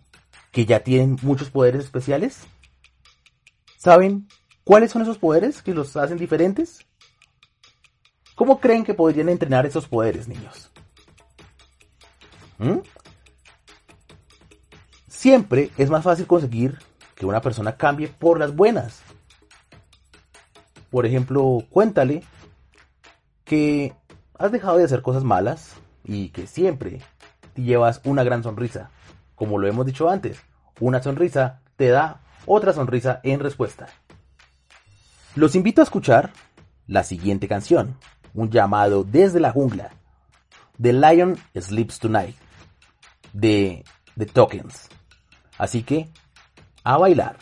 que 0.51 0.65
ya 0.65 0.81
tienen 0.81 1.17
muchos 1.21 1.49
poderes 1.49 1.85
especiales? 1.85 2.45
¿Saben 3.87 4.27
cuáles 4.65 4.91
son 4.91 5.03
esos 5.03 5.17
poderes 5.17 5.61
que 5.61 5.73
los 5.73 5.95
hacen 5.95 6.17
diferentes? 6.17 6.85
¿Cómo 8.35 8.59
creen 8.59 8.83
que 8.83 8.93
podrían 8.93 9.29
entrenar 9.29 9.65
esos 9.65 9.87
poderes, 9.87 10.27
niños? 10.27 10.69
¿Mm? 12.57 12.79
Siempre 15.07 15.71
es 15.77 15.89
más 15.89 16.03
fácil 16.03 16.27
conseguir 16.27 16.77
que 17.15 17.25
una 17.25 17.39
persona 17.39 17.77
cambie 17.77 18.09
por 18.09 18.39
las 18.39 18.53
buenas. 18.53 19.03
Por 20.89 21.05
ejemplo, 21.05 21.59
cuéntale 21.69 22.25
que 23.45 23.93
has 24.37 24.51
dejado 24.51 24.79
de 24.79 24.83
hacer 24.83 25.01
cosas 25.01 25.23
malas 25.23 25.75
y 26.03 26.27
que 26.31 26.45
siempre 26.45 26.99
te 27.53 27.61
llevas 27.61 28.01
una 28.03 28.25
gran 28.25 28.43
sonrisa. 28.43 28.91
Como 29.35 29.57
lo 29.57 29.65
hemos 29.65 29.85
dicho 29.85 30.09
antes, 30.09 30.41
una 30.81 31.01
sonrisa 31.01 31.61
te 31.77 31.87
da 31.87 32.26
otra 32.47 32.73
sonrisa 32.73 33.19
en 33.23 33.39
respuesta. 33.39 33.87
Los 35.35 35.53
invito 35.53 35.81
a 35.81 35.83
escuchar 35.83 36.31
la 36.87 37.03
siguiente 37.03 37.47
canción, 37.47 37.95
un 38.33 38.49
llamado 38.49 39.03
desde 39.03 39.39
la 39.39 39.51
jungla, 39.51 39.91
The 40.81 40.93
Lion 40.93 41.37
Sleeps 41.55 41.99
Tonight, 41.99 42.35
de 43.33 43.83
The 44.17 44.25
Tokens. 44.25 44.87
Así 45.57 45.83
que, 45.83 46.09
a 46.83 46.97
bailar. 46.97 47.37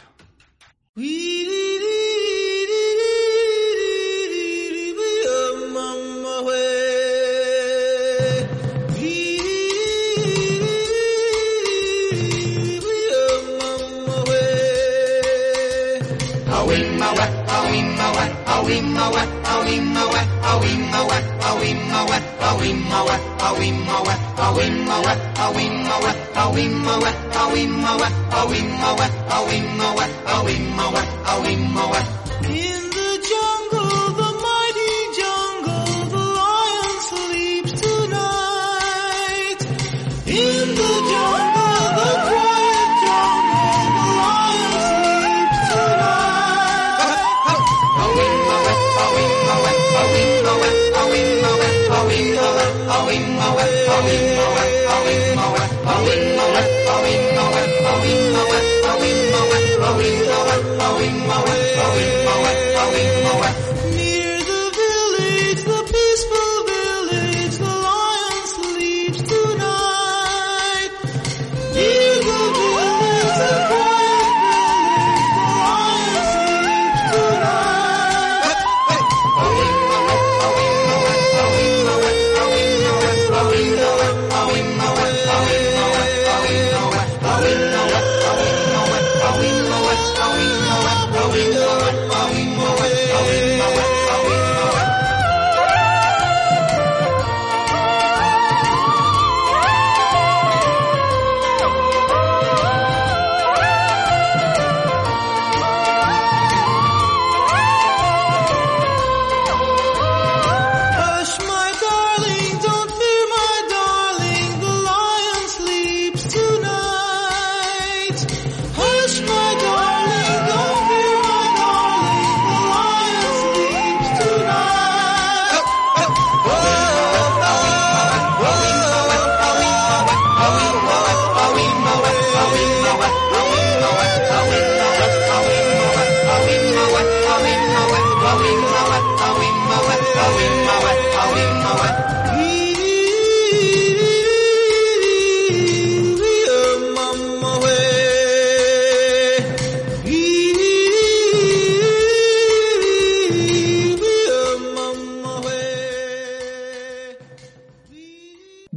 In 32.48 32.90
the 32.90 33.10
jungle, 33.30 33.75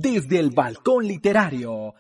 Desde 0.01 0.39
el 0.39 0.51
balcón 0.51 1.07
literario. 1.07 1.95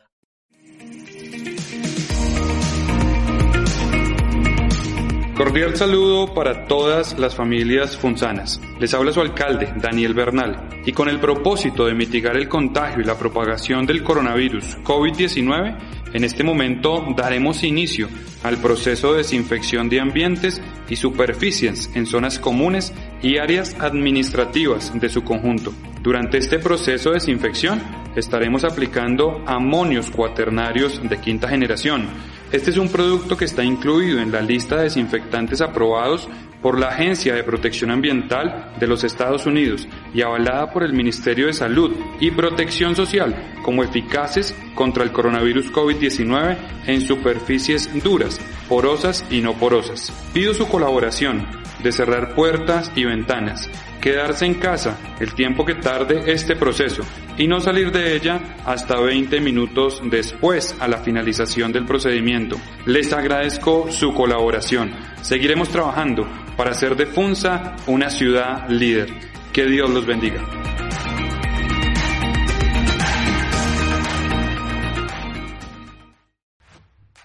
Cordial 5.38 5.76
saludo 5.76 6.34
para 6.34 6.66
todas 6.66 7.16
las 7.16 7.36
familias 7.36 7.96
funzanas. 7.96 8.60
Les 8.80 8.92
habla 8.92 9.12
su 9.12 9.20
alcalde, 9.20 9.72
Daniel 9.76 10.12
Bernal, 10.12 10.68
y 10.84 10.90
con 10.90 11.08
el 11.08 11.20
propósito 11.20 11.86
de 11.86 11.94
mitigar 11.94 12.36
el 12.36 12.48
contagio 12.48 13.02
y 13.02 13.04
la 13.04 13.16
propagación 13.16 13.86
del 13.86 14.02
coronavirus 14.02 14.78
COVID-19, 14.78 15.78
en 16.12 16.24
este 16.24 16.42
momento 16.42 17.06
daremos 17.16 17.62
inicio 17.62 18.08
al 18.42 18.56
proceso 18.56 19.12
de 19.12 19.18
desinfección 19.18 19.88
de 19.88 20.00
ambientes 20.00 20.60
y 20.88 20.96
superficies 20.96 21.88
en 21.94 22.06
zonas 22.06 22.40
comunes 22.40 22.92
y 23.22 23.38
áreas 23.38 23.76
administrativas 23.78 24.92
de 24.98 25.08
su 25.08 25.22
conjunto. 25.22 25.72
Durante 26.08 26.38
este 26.38 26.58
proceso 26.58 27.10
de 27.10 27.16
desinfección 27.16 27.82
estaremos 28.16 28.64
aplicando 28.64 29.42
amonios 29.44 30.10
cuaternarios 30.10 31.06
de 31.06 31.20
quinta 31.20 31.50
generación. 31.50 32.06
Este 32.50 32.70
es 32.70 32.78
un 32.78 32.88
producto 32.88 33.36
que 33.36 33.44
está 33.44 33.62
incluido 33.62 34.18
en 34.18 34.32
la 34.32 34.40
lista 34.40 34.76
de 34.76 34.84
desinfectantes 34.84 35.60
aprobados 35.60 36.26
por 36.62 36.80
la 36.80 36.88
Agencia 36.88 37.34
de 37.34 37.44
Protección 37.44 37.90
Ambiental 37.90 38.72
de 38.80 38.86
los 38.86 39.04
Estados 39.04 39.44
Unidos 39.44 39.86
y 40.14 40.22
avalada 40.22 40.72
por 40.72 40.82
el 40.82 40.94
Ministerio 40.94 41.46
de 41.46 41.52
Salud 41.52 41.94
y 42.20 42.30
Protección 42.30 42.96
Social 42.96 43.58
como 43.62 43.84
eficaces 43.84 44.56
contra 44.74 45.04
el 45.04 45.12
coronavirus 45.12 45.70
COVID-19 45.70 46.56
en 46.86 47.02
superficies 47.02 48.02
duras, 48.02 48.40
porosas 48.66 49.26
y 49.30 49.42
no 49.42 49.52
porosas. 49.58 50.10
Pido 50.32 50.54
su 50.54 50.66
colaboración 50.68 51.46
de 51.82 51.92
cerrar 51.92 52.34
puertas 52.34 52.90
y 52.96 53.04
ventanas, 53.04 53.68
quedarse 54.00 54.46
en 54.46 54.54
casa 54.54 54.98
el 55.20 55.34
tiempo 55.34 55.64
que 55.64 55.74
tarde 55.74 56.32
este 56.32 56.56
proceso 56.56 57.02
y 57.36 57.46
no 57.46 57.60
salir 57.60 57.92
de 57.92 58.16
ella 58.16 58.56
hasta 58.64 59.00
20 59.00 59.40
minutos 59.40 60.00
después 60.04 60.76
a 60.80 60.88
la 60.88 60.98
finalización 60.98 61.72
del 61.72 61.86
procedimiento. 61.86 62.56
Les 62.86 63.12
agradezco 63.12 63.90
su 63.90 64.12
colaboración. 64.14 64.90
Seguiremos 65.22 65.68
trabajando 65.68 66.26
para 66.56 66.72
hacer 66.72 66.96
de 66.96 67.06
Funza 67.06 67.76
una 67.86 68.10
ciudad 68.10 68.68
líder. 68.68 69.08
Que 69.52 69.64
Dios 69.64 69.90
los 69.90 70.06
bendiga. 70.06 70.44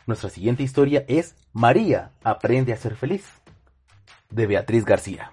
Nuestra 0.06 0.30
siguiente 0.30 0.64
historia 0.64 1.06
es 1.08 1.36
María 1.54 2.12
aprende 2.24 2.74
a 2.74 2.78
ser 2.78 2.96
feliz, 2.96 3.26
de 4.30 4.48
Beatriz 4.48 4.84
García. 4.84 5.32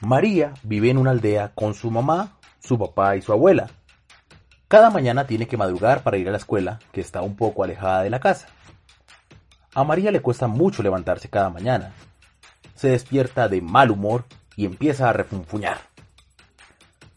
María 0.00 0.54
vive 0.62 0.90
en 0.90 0.98
una 0.98 1.12
aldea 1.12 1.52
con 1.54 1.74
su 1.74 1.90
mamá, 1.90 2.38
su 2.60 2.78
papá 2.78 3.16
y 3.16 3.22
su 3.22 3.32
abuela. 3.32 3.70
Cada 4.68 4.90
mañana 4.90 5.26
tiene 5.26 5.46
que 5.46 5.56
madrugar 5.56 6.02
para 6.02 6.16
ir 6.16 6.28
a 6.28 6.32
la 6.32 6.38
escuela, 6.38 6.78
que 6.92 7.00
está 7.00 7.22
un 7.22 7.36
poco 7.36 7.64
alejada 7.64 8.02
de 8.02 8.10
la 8.10 8.20
casa. 8.20 8.48
A 9.74 9.84
María 9.84 10.10
le 10.10 10.20
cuesta 10.20 10.46
mucho 10.46 10.82
levantarse 10.82 11.28
cada 11.28 11.50
mañana. 11.50 11.92
Se 12.74 12.88
despierta 12.88 13.48
de 13.48 13.60
mal 13.60 13.90
humor 13.90 14.24
y 14.56 14.66
empieza 14.66 15.08
a 15.08 15.12
refunfuñar. 15.12 15.78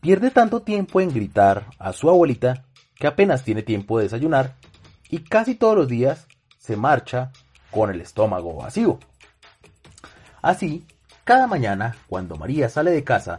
Pierde 0.02 0.32
tanto 0.32 0.62
tiempo 0.62 1.02
en 1.02 1.14
gritar 1.14 1.66
a 1.80 1.94
su 1.94 2.10
abuelita 2.10 2.66
que 2.96 3.08
apenas 3.08 3.44
tiene 3.44 3.64
tiempo 3.64 3.98
de 3.98 4.06
desayunar 4.06 4.56
y 5.10 5.20
casi 5.20 5.56
todos 5.56 5.76
los 5.76 5.88
días 5.88 6.28
se 6.58 6.76
marcha 6.76 7.32
con 7.72 7.90
el 7.92 8.02
estómago 8.02 8.56
vacío. 8.56 9.00
Así, 10.42 10.86
cada 11.28 11.46
mañana, 11.46 11.94
cuando 12.08 12.38
María 12.38 12.70
sale 12.70 12.90
de 12.90 13.04
casa, 13.04 13.36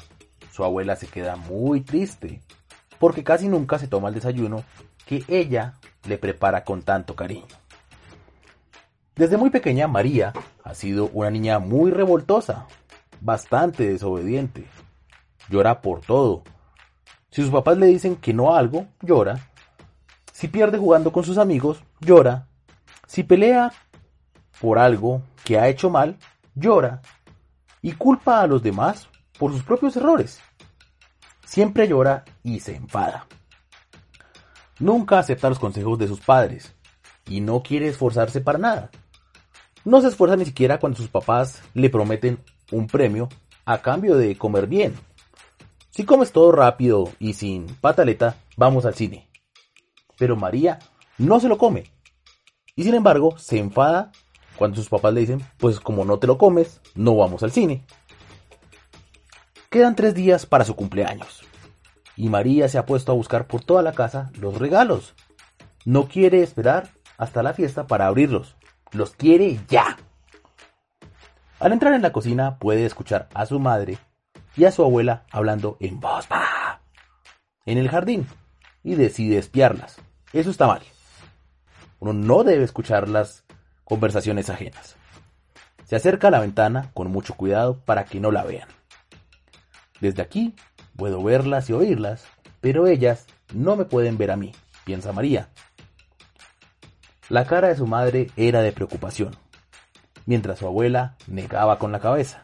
su 0.52 0.62
abuela 0.62 0.94
se 0.94 1.06
queda 1.06 1.36
muy 1.36 1.80
triste, 1.80 2.42
porque 2.98 3.24
casi 3.24 3.48
nunca 3.48 3.78
se 3.78 3.88
toma 3.88 4.08
el 4.08 4.14
desayuno 4.14 4.62
que 5.06 5.24
ella 5.26 5.72
le 6.06 6.18
prepara 6.18 6.64
con 6.64 6.82
tanto 6.82 7.16
cariño. 7.16 7.46
Desde 9.16 9.38
muy 9.38 9.48
pequeña, 9.48 9.88
María 9.88 10.34
ha 10.64 10.74
sido 10.74 11.08
una 11.14 11.30
niña 11.30 11.60
muy 11.60 11.90
revoltosa, 11.90 12.66
bastante 13.22 13.88
desobediente. 13.88 14.66
Llora 15.48 15.80
por 15.80 16.02
todo. 16.02 16.42
Si 17.30 17.40
sus 17.40 17.50
papás 17.50 17.78
le 17.78 17.86
dicen 17.86 18.16
que 18.16 18.34
no 18.34 18.54
a 18.54 18.58
algo, 18.58 18.84
llora. 19.00 19.48
Si 20.34 20.48
pierde 20.48 20.76
jugando 20.76 21.10
con 21.10 21.24
sus 21.24 21.38
amigos, 21.38 21.82
llora. 22.00 22.48
Si 23.06 23.22
pelea 23.22 23.72
por 24.60 24.78
algo 24.78 25.22
que 25.42 25.58
ha 25.58 25.68
hecho 25.68 25.88
mal, 25.88 26.18
llora. 26.54 27.00
Y 27.88 27.92
culpa 27.92 28.42
a 28.42 28.46
los 28.46 28.62
demás 28.62 29.08
por 29.38 29.50
sus 29.50 29.62
propios 29.62 29.96
errores. 29.96 30.42
Siempre 31.46 31.88
llora 31.88 32.22
y 32.42 32.60
se 32.60 32.76
enfada. 32.76 33.26
Nunca 34.78 35.18
acepta 35.18 35.48
los 35.48 35.58
consejos 35.58 35.98
de 35.98 36.06
sus 36.06 36.20
padres 36.20 36.74
y 37.26 37.40
no 37.40 37.62
quiere 37.62 37.88
esforzarse 37.88 38.42
para 38.42 38.58
nada. 38.58 38.90
No 39.86 40.02
se 40.02 40.08
esfuerza 40.08 40.36
ni 40.36 40.44
siquiera 40.44 40.78
cuando 40.78 40.98
sus 40.98 41.08
papás 41.08 41.62
le 41.72 41.88
prometen 41.88 42.44
un 42.72 42.88
premio 42.88 43.30
a 43.64 43.78
cambio 43.78 44.18
de 44.18 44.36
comer 44.36 44.66
bien. 44.66 44.94
Si 45.88 46.04
comes 46.04 46.30
todo 46.30 46.52
rápido 46.52 47.10
y 47.18 47.32
sin 47.32 47.68
pataleta, 47.76 48.36
vamos 48.58 48.84
al 48.84 48.96
cine. 48.96 49.30
Pero 50.18 50.36
María 50.36 50.78
no 51.16 51.40
se 51.40 51.48
lo 51.48 51.56
come. 51.56 51.84
Y 52.76 52.84
sin 52.84 52.92
embargo, 52.92 53.38
se 53.38 53.58
enfada 53.58 54.12
cuando 54.58 54.76
sus 54.76 54.88
papás 54.88 55.14
le 55.14 55.20
dicen, 55.20 55.42
pues 55.56 55.80
como 55.80 56.04
no 56.04 56.18
te 56.18 56.26
lo 56.26 56.36
comes, 56.36 56.80
no 56.94 57.16
vamos 57.16 57.42
al 57.42 57.52
cine. 57.52 57.84
Quedan 59.70 59.94
tres 59.94 60.14
días 60.14 60.46
para 60.46 60.64
su 60.64 60.74
cumpleaños. 60.74 61.44
Y 62.16 62.28
María 62.28 62.68
se 62.68 62.78
ha 62.78 62.86
puesto 62.86 63.12
a 63.12 63.14
buscar 63.14 63.46
por 63.46 63.62
toda 63.62 63.82
la 63.82 63.92
casa 63.92 64.30
los 64.38 64.58
regalos. 64.58 65.14
No 65.84 66.08
quiere 66.08 66.42
esperar 66.42 66.90
hasta 67.16 67.42
la 67.42 67.54
fiesta 67.54 67.86
para 67.86 68.08
abrirlos. 68.08 68.56
Los 68.90 69.12
quiere 69.12 69.60
ya. 69.68 69.96
Al 71.60 71.72
entrar 71.72 71.94
en 71.94 72.02
la 72.02 72.12
cocina 72.12 72.58
puede 72.58 72.84
escuchar 72.84 73.28
a 73.34 73.46
su 73.46 73.60
madre 73.60 73.98
y 74.56 74.64
a 74.64 74.72
su 74.72 74.82
abuela 74.82 75.24
hablando 75.30 75.76
en 75.80 76.00
voz 76.00 76.28
baja 76.28 76.58
en 77.68 77.76
el 77.76 77.90
jardín 77.90 78.26
y 78.82 78.94
decide 78.94 79.36
espiarlas. 79.36 80.00
Eso 80.32 80.50
está 80.50 80.66
mal. 80.66 80.80
Uno 81.98 82.14
no 82.14 82.42
debe 82.42 82.64
escuchar 82.64 83.08
las 83.08 83.44
conversaciones 83.88 84.50
ajenas. 84.50 84.96
Se 85.84 85.96
acerca 85.96 86.28
a 86.28 86.30
la 86.30 86.40
ventana 86.40 86.90
con 86.92 87.10
mucho 87.10 87.34
cuidado 87.34 87.80
para 87.80 88.04
que 88.04 88.20
no 88.20 88.30
la 88.30 88.44
vean. 88.44 88.68
Desde 90.00 90.20
aquí 90.20 90.54
puedo 90.94 91.22
verlas 91.22 91.70
y 91.70 91.72
oírlas, 91.72 92.26
pero 92.60 92.86
ellas 92.86 93.26
no 93.54 93.76
me 93.76 93.86
pueden 93.86 94.18
ver 94.18 94.30
a 94.30 94.36
mí, 94.36 94.52
piensa 94.84 95.12
María. 95.12 95.48
La 97.30 97.46
cara 97.46 97.68
de 97.68 97.76
su 97.76 97.86
madre 97.86 98.30
era 98.36 98.60
de 98.60 98.72
preocupación, 98.72 99.34
mientras 100.26 100.58
su 100.58 100.66
abuela 100.66 101.16
negaba 101.26 101.78
con 101.78 101.90
la 101.90 102.00
cabeza. 102.00 102.42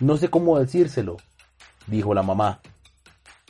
No 0.00 0.16
sé 0.16 0.28
cómo 0.28 0.58
decírselo, 0.58 1.18
dijo 1.86 2.14
la 2.14 2.24
mamá. 2.24 2.60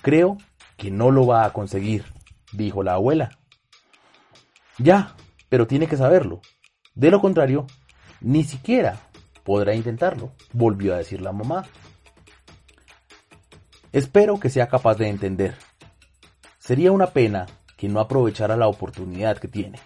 Creo 0.02 0.36
que 0.76 0.90
no 0.90 1.10
lo 1.10 1.26
va 1.26 1.46
a 1.46 1.52
conseguir, 1.54 2.04
dijo 2.52 2.82
la 2.82 2.94
abuela. 2.94 3.38
Ya, 4.76 5.16
pero 5.48 5.66
tiene 5.66 5.86
que 5.86 5.96
saberlo. 5.96 6.42
De 6.94 7.10
lo 7.10 7.20
contrario, 7.20 7.66
ni 8.20 8.44
siquiera 8.44 9.00
podrá 9.42 9.74
intentarlo, 9.74 10.32
volvió 10.52 10.94
a 10.94 10.98
decir 10.98 11.20
la 11.20 11.32
mamá. 11.32 11.64
Espero 13.92 14.40
que 14.40 14.50
sea 14.50 14.68
capaz 14.68 14.96
de 14.96 15.08
entender. 15.08 15.54
Sería 16.58 16.92
una 16.92 17.08
pena 17.08 17.46
que 17.76 17.88
no 17.88 18.00
aprovechara 18.00 18.56
la 18.56 18.68
oportunidad 18.68 19.38
que 19.38 19.48
tiene 19.48 19.78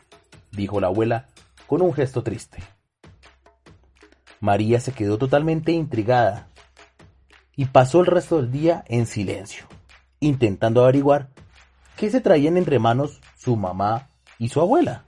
dijo 0.53 0.81
la 0.81 0.89
abuela 0.89 1.29
con 1.67 1.83
un 1.83 1.93
gesto 1.93 2.23
triste. 2.23 2.59
María 4.41 4.81
se 4.81 4.93
quedó 4.93 5.19
totalmente 5.19 5.73
intrigada 5.73 6.49
y 7.57 7.67
pasó 7.67 8.01
el 8.01 8.07
resto 8.07 8.37
del 8.37 8.51
día 8.53 8.85
en 8.87 9.07
silencio, 9.07 9.67
intentando 10.21 10.83
averiguar 10.83 11.31
qué 11.97 12.11
se 12.11 12.21
traían 12.21 12.57
entre 12.57 12.79
manos 12.79 13.21
su 13.37 13.57
mamá 13.57 14.11
y 14.39 14.49
su 14.49 14.61
abuela. 14.61 15.05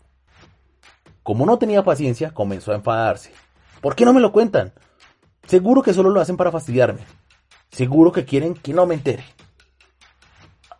Como 1.31 1.47
no 1.47 1.61
tenía 1.61 1.85
paciencia, 1.85 2.35
comenzó 2.35 2.73
a 2.73 2.75
enfadarse. 2.75 3.33
¿Por 3.81 3.95
qué 3.95 4.05
no 4.05 4.13
me 4.13 4.19
lo 4.19 4.33
cuentan? 4.33 4.73
Seguro 5.47 5.81
que 5.81 5.95
solo 5.95 6.11
lo 6.11 6.21
hacen 6.21 6.37
para 6.37 6.51
fastidiarme. 6.51 7.03
Seguro 7.71 8.11
que 8.11 8.25
quieren 8.25 8.55
que 8.55 8.73
no 8.73 8.85
me 8.85 8.97
entere. 8.97 9.23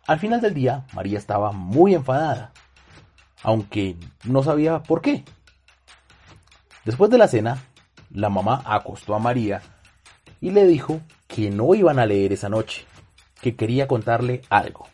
Al 0.07 0.19
final 0.19 0.41
del 0.41 0.53
día, 0.53 0.85
María 0.91 1.17
estaba 1.17 1.53
muy 1.53 1.95
enfadada 1.95 2.51
aunque 3.43 3.95
no 4.25 4.43
sabía 4.43 4.83
por 4.83 5.01
qué. 5.01 5.23
Después 6.83 7.09
de 7.09 7.17
la 7.17 7.29
cena, 7.29 7.63
la 8.09 8.29
mamá 8.29 8.61
acostó 8.65 9.15
a 9.15 9.19
María 9.19 9.61
y 10.41 10.51
le 10.51 10.67
dijo 10.67 10.99
que 11.29 11.49
no 11.49 11.73
iban 11.75 11.97
a 11.97 12.05
leer 12.05 12.33
esa 12.33 12.49
noche, 12.49 12.85
que 13.39 13.55
quería 13.55 13.87
contarle 13.87 14.41
algo. 14.49 14.85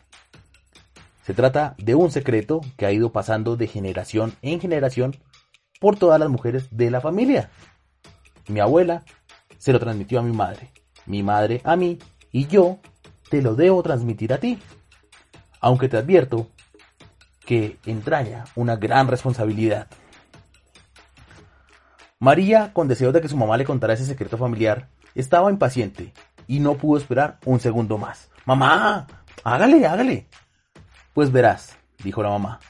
Se 1.24 1.34
trata 1.34 1.74
de 1.78 1.96
un 1.96 2.12
secreto 2.12 2.60
que 2.76 2.86
ha 2.86 2.92
ido 2.92 3.10
pasando 3.10 3.56
de 3.56 3.66
generación 3.66 4.36
en 4.40 4.60
generación 4.60 5.16
por 5.78 5.96
todas 5.96 6.18
las 6.18 6.28
mujeres 6.28 6.68
de 6.70 6.90
la 6.90 7.00
familia. 7.00 7.50
Mi 8.48 8.60
abuela 8.60 9.04
se 9.58 9.72
lo 9.72 9.80
transmitió 9.80 10.20
a 10.20 10.22
mi 10.22 10.32
madre, 10.32 10.70
mi 11.06 11.22
madre 11.22 11.60
a 11.64 11.76
mí 11.76 11.98
y 12.32 12.46
yo 12.46 12.78
te 13.30 13.42
lo 13.42 13.54
debo 13.54 13.82
transmitir 13.82 14.32
a 14.32 14.38
ti. 14.38 14.58
Aunque 15.60 15.88
te 15.88 15.96
advierto 15.96 16.48
que 17.44 17.78
entraña 17.86 18.44
una 18.54 18.76
gran 18.76 19.08
responsabilidad. 19.08 19.88
María, 22.20 22.72
con 22.72 22.88
deseo 22.88 23.12
de 23.12 23.20
que 23.20 23.28
su 23.28 23.36
mamá 23.36 23.56
le 23.56 23.64
contara 23.64 23.94
ese 23.94 24.04
secreto 24.04 24.36
familiar, 24.36 24.88
estaba 25.14 25.50
impaciente 25.50 26.12
y 26.46 26.60
no 26.60 26.74
pudo 26.74 26.98
esperar 26.98 27.38
un 27.44 27.60
segundo 27.60 27.96
más. 27.98 28.28
Mamá, 28.44 29.06
hágale, 29.44 29.86
hágale. 29.86 30.26
Pues 31.14 31.32
verás, 31.32 31.76
dijo 32.02 32.22
la 32.22 32.30
mamá, 32.30 32.60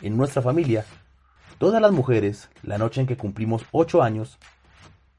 en 0.00 0.16
nuestra 0.16 0.42
familia, 0.42 0.84
todas 1.60 1.82
las 1.82 1.92
mujeres, 1.92 2.48
la 2.62 2.78
noche 2.78 3.02
en 3.02 3.06
que 3.06 3.18
cumplimos 3.18 3.66
ocho 3.70 4.02
años, 4.02 4.38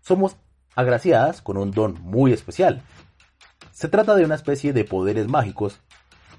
somos 0.01 0.37
agraciadas 0.75 1.39
con 1.39 1.55
un 1.55 1.69
don 1.69 2.01
muy 2.01 2.33
especial. 2.33 2.81
Se 3.71 3.87
trata 3.87 4.15
de 4.15 4.25
una 4.25 4.33
especie 4.33 4.73
de 4.73 4.83
poderes 4.83 5.27
mágicos 5.27 5.79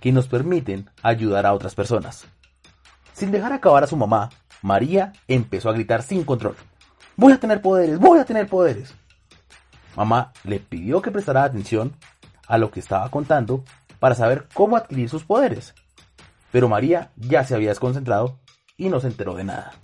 que 0.00 0.11
nos 0.11 0.26
permiten 0.26 0.90
ayudar 1.05 1.46
a 1.46 1.55
otras 1.55 1.76
personas. 1.76 2.24
Sin 3.12 3.30
dejar 3.30 3.53
acabar 3.53 3.84
a 3.84 3.86
su 3.86 3.96
mamá, 3.96 4.30
María 4.61 5.12
empezó 5.28 5.70
a 5.70 5.72
gritar 5.72 6.03
sin 6.03 6.24
control. 6.24 6.57
Voy 7.16 7.32
a 7.32 7.38
tener 7.38 7.62
poderes, 7.62 8.00
voy 8.00 8.18
a 8.18 8.24
tener 8.24 8.48
poderes. 8.48 8.96
Mamá 9.94 10.32
le 10.42 10.59
pidió 10.59 11.00
que 11.00 11.12
prestara 11.12 11.44
atención 11.44 11.94
a 12.48 12.59
lo 12.59 12.72
que 12.72 12.80
estaba 12.80 13.09
contando 13.09 13.62
para 14.00 14.16
saber 14.16 14.48
cómo 14.53 14.76
adquirir 14.76 15.09
sus 15.09 15.22
poderes. 15.22 15.76
Pero 16.50 16.68
María 16.68 17.12
ya 17.14 17.44
se 17.44 17.55
había 17.55 17.68
desconcentrado 17.68 18.40
y 18.76 18.88
no 18.88 18.98
se 18.98 19.07
enteró 19.07 19.36
de 19.36 19.44
nada. 19.44 19.74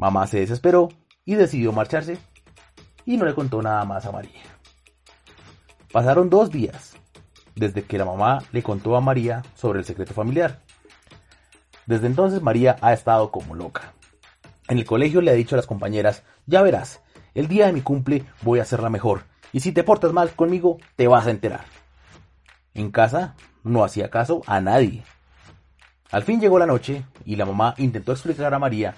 Mamá 0.00 0.26
se 0.26 0.40
desesperó 0.40 0.88
y 1.26 1.34
decidió 1.34 1.72
marcharse 1.72 2.16
y 3.04 3.18
no 3.18 3.26
le 3.26 3.34
contó 3.34 3.60
nada 3.60 3.84
más 3.84 4.06
a 4.06 4.12
María. 4.12 4.40
Pasaron 5.92 6.30
dos 6.30 6.50
días 6.50 6.96
desde 7.54 7.82
que 7.82 7.98
la 7.98 8.06
mamá 8.06 8.42
le 8.50 8.62
contó 8.62 8.96
a 8.96 9.02
María 9.02 9.42
sobre 9.54 9.80
el 9.80 9.84
secreto 9.84 10.14
familiar. 10.14 10.62
Desde 11.84 12.06
entonces 12.06 12.40
María 12.40 12.76
ha 12.80 12.94
estado 12.94 13.30
como 13.30 13.54
loca. 13.54 13.92
En 14.68 14.78
el 14.78 14.86
colegio 14.86 15.20
le 15.20 15.32
ha 15.32 15.34
dicho 15.34 15.54
a 15.54 15.58
las 15.58 15.66
compañeras, 15.66 16.22
ya 16.46 16.62
verás, 16.62 17.02
el 17.34 17.46
día 17.46 17.66
de 17.66 17.74
mi 17.74 17.82
cumple 17.82 18.24
voy 18.40 18.58
a 18.58 18.62
hacerla 18.62 18.88
mejor, 18.88 19.24
y 19.52 19.60
si 19.60 19.70
te 19.70 19.84
portas 19.84 20.14
mal 20.14 20.30
conmigo, 20.30 20.78
te 20.96 21.08
vas 21.08 21.26
a 21.26 21.30
enterar. 21.30 21.66
En 22.72 22.90
casa 22.90 23.34
no 23.64 23.84
hacía 23.84 24.08
caso 24.08 24.40
a 24.46 24.62
nadie. 24.62 25.04
Al 26.10 26.22
fin 26.22 26.40
llegó 26.40 26.58
la 26.58 26.64
noche 26.64 27.04
y 27.26 27.36
la 27.36 27.44
mamá 27.44 27.74
intentó 27.76 28.12
explicar 28.12 28.54
a 28.54 28.58
María 28.58 28.94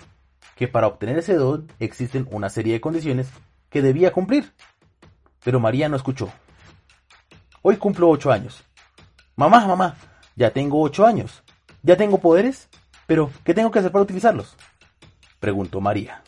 que 0.63 0.69
para 0.69 0.87
obtener 0.87 1.19
ese 1.19 1.35
don 1.35 1.67
existen 1.81 2.29
una 2.31 2.49
serie 2.49 2.75
de 2.75 2.81
condiciones 2.81 3.29
que 3.69 3.83
debía 3.83 4.13
cumplir. 4.13 4.53
Pero 5.43 5.59
María 5.59 5.89
no 5.89 5.97
escuchó. 5.97 6.31
Hoy 7.63 7.79
cumplo 7.79 8.09
ocho 8.09 8.31
años. 8.31 8.63
Mamá, 9.35 9.67
mamá, 9.67 9.97
ya 10.37 10.53
tengo 10.53 10.81
ocho 10.81 11.05
años. 11.05 11.43
¿Ya 11.83 11.97
tengo 11.97 12.19
poderes? 12.19 12.69
Pero, 13.09 13.29
¿qué 13.43 13.55
tengo 13.55 13.73
que 13.73 13.81
hacer 13.81 13.91
para 13.91 14.05
utilizarlos? 14.05 14.55
Preguntó 15.41 15.81
María. 15.81 16.23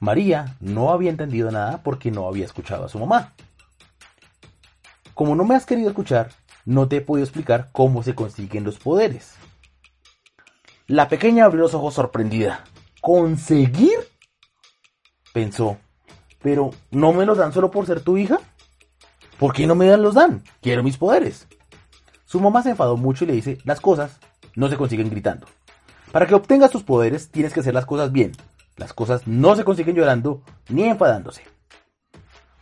María 0.00 0.56
no 0.60 0.90
había 0.90 1.10
entendido 1.10 1.50
nada 1.50 1.82
porque 1.82 2.10
no 2.10 2.26
había 2.28 2.46
escuchado 2.46 2.86
a 2.86 2.88
su 2.88 2.98
mamá. 2.98 3.34
Como 5.12 5.36
no 5.36 5.44
me 5.44 5.56
has 5.56 5.66
querido 5.66 5.90
escuchar, 5.90 6.30
no 6.64 6.88
te 6.88 6.96
he 6.96 7.00
podido 7.02 7.24
explicar 7.24 7.68
cómo 7.72 8.02
se 8.02 8.14
consiguen 8.14 8.64
los 8.64 8.78
poderes. 8.78 9.34
La 10.86 11.10
pequeña 11.10 11.44
abrió 11.44 11.60
los 11.64 11.74
ojos 11.74 11.92
sorprendida. 11.92 12.64
¿Conseguir? 13.06 14.00
Pensó. 15.32 15.78
Pero, 16.42 16.72
¿no 16.90 17.12
me 17.12 17.24
los 17.24 17.38
dan 17.38 17.52
solo 17.52 17.70
por 17.70 17.86
ser 17.86 18.00
tu 18.00 18.16
hija? 18.16 18.40
¿Por 19.38 19.52
qué 19.52 19.64
no 19.64 19.76
me 19.76 19.86
dan 19.86 20.02
los 20.02 20.14
dan? 20.14 20.42
Quiero 20.60 20.82
mis 20.82 20.96
poderes. 20.96 21.46
Su 22.24 22.40
mamá 22.40 22.64
se 22.64 22.70
enfadó 22.70 22.96
mucho 22.96 23.22
y 23.22 23.28
le 23.28 23.34
dice, 23.34 23.58
las 23.62 23.80
cosas 23.80 24.18
no 24.56 24.68
se 24.68 24.76
consiguen 24.76 25.08
gritando. 25.08 25.46
Para 26.10 26.26
que 26.26 26.34
obtengas 26.34 26.72
tus 26.72 26.82
poderes 26.82 27.30
tienes 27.30 27.52
que 27.52 27.60
hacer 27.60 27.74
las 27.74 27.86
cosas 27.86 28.10
bien. 28.10 28.32
Las 28.76 28.92
cosas 28.92 29.24
no 29.24 29.54
se 29.54 29.62
consiguen 29.62 29.94
llorando 29.94 30.42
ni 30.68 30.82
enfadándose. 30.82 31.44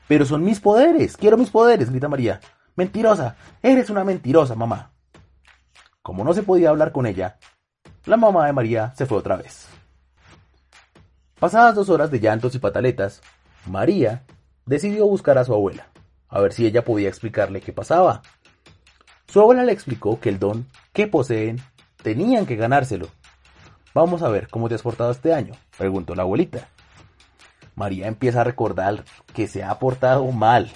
Pero 0.09 0.27
son 0.27 0.45
mis 0.45 0.61
poderes, 0.61 1.17
quiero 1.17 1.39
mis 1.39 1.49
poderes, 1.49 1.89
grita 1.89 2.09
María. 2.09 2.41
Mentirosa, 2.77 3.37
eres 3.63 3.89
una 3.89 4.05
mentirosa, 4.05 4.55
mamá. 4.55 4.93
Como 6.03 6.23
no 6.23 6.35
se 6.35 6.43
podía 6.43 6.69
hablar 6.69 6.93
con 6.93 7.07
ella, 7.07 7.39
la 8.05 8.19
mamá 8.19 8.45
de 8.45 8.53
María 8.53 8.93
se 8.95 9.07
fue 9.07 9.17
otra 9.17 9.37
vez. 9.37 9.71
Pasadas 11.45 11.75
dos 11.75 11.91
horas 11.91 12.11
de 12.11 12.21
llantos 12.21 12.55
y 12.55 12.59
pataletas, 12.59 13.21
María 13.67 14.25
decidió 14.65 15.07
buscar 15.07 15.37
a 15.37 15.45
su 15.45 15.53
abuela, 15.53 15.89
a 16.31 16.41
ver 16.41 16.55
si 16.55 16.65
ella 16.65 16.87
podía 16.87 17.11
explicarle 17.11 17.61
qué 17.61 17.71
pasaba. 17.71 18.23
Su 19.29 19.43
abuela 19.43 19.63
le 19.63 19.73
explicó 19.73 20.19
que 20.19 20.31
el 20.31 20.39
don 20.39 20.67
que 20.95 21.07
poseen 21.07 21.61
tenían 22.03 22.47
que 22.47 22.57
ganárselo. 22.57 23.09
Vamos 23.93 24.23
a 24.23 24.31
ver 24.31 24.49
cómo 24.49 24.71
te 24.71 24.77
has 24.77 24.81
portado 24.81 25.11
este 25.11 25.35
año, 25.35 25.53
preguntó 25.77 26.15
la 26.15 26.23
abuelita. 26.23 26.69
María 27.75 28.07
empieza 28.07 28.41
a 28.41 28.45
recordar 28.45 29.05
que 29.35 29.47
se 29.47 29.63
ha 29.63 29.79
portado 29.79 30.25
mal. 30.33 30.73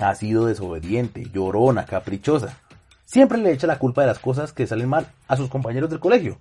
Ha 0.00 0.12
sido 0.16 0.46
desobediente, 0.46 1.30
llorona, 1.32 1.84
caprichosa. 1.84 2.58
Siempre 3.04 3.38
le 3.38 3.52
echa 3.52 3.68
la 3.68 3.78
culpa 3.78 4.00
de 4.00 4.08
las 4.08 4.18
cosas 4.18 4.52
que 4.52 4.66
salen 4.66 4.88
mal 4.88 5.06
a 5.28 5.36
sus 5.36 5.48
compañeros 5.48 5.90
del 5.90 6.00
colegio 6.00 6.40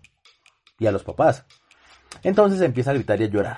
y 0.80 0.88
a 0.88 0.92
los 0.92 1.04
papás. 1.04 1.46
Entonces 2.24 2.62
empieza 2.62 2.92
a 2.92 2.96
gritar 2.96 3.20
y 3.22 3.26
a 3.26 3.28
llorar. 3.28 3.58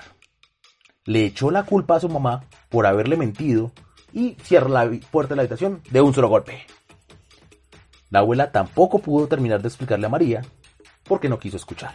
Le 1.04 1.24
echó 1.24 1.50
la 1.50 1.64
culpa 1.64 1.96
a 1.96 2.00
su 2.00 2.08
mamá 2.08 2.44
por 2.68 2.86
haberle 2.86 3.16
mentido 3.16 3.72
y 4.12 4.36
cierra 4.42 4.68
la 4.68 4.90
puerta 5.10 5.30
de 5.30 5.36
la 5.36 5.42
habitación 5.42 5.82
de 5.90 6.00
un 6.00 6.12
solo 6.12 6.28
golpe. 6.28 6.66
La 8.10 8.20
abuela 8.20 8.52
tampoco 8.52 8.98
pudo 8.98 9.26
terminar 9.26 9.60
de 9.60 9.68
explicarle 9.68 10.06
a 10.06 10.10
María 10.10 10.42
porque 11.04 11.28
no 11.28 11.38
quiso 11.38 11.56
escuchar. 11.56 11.94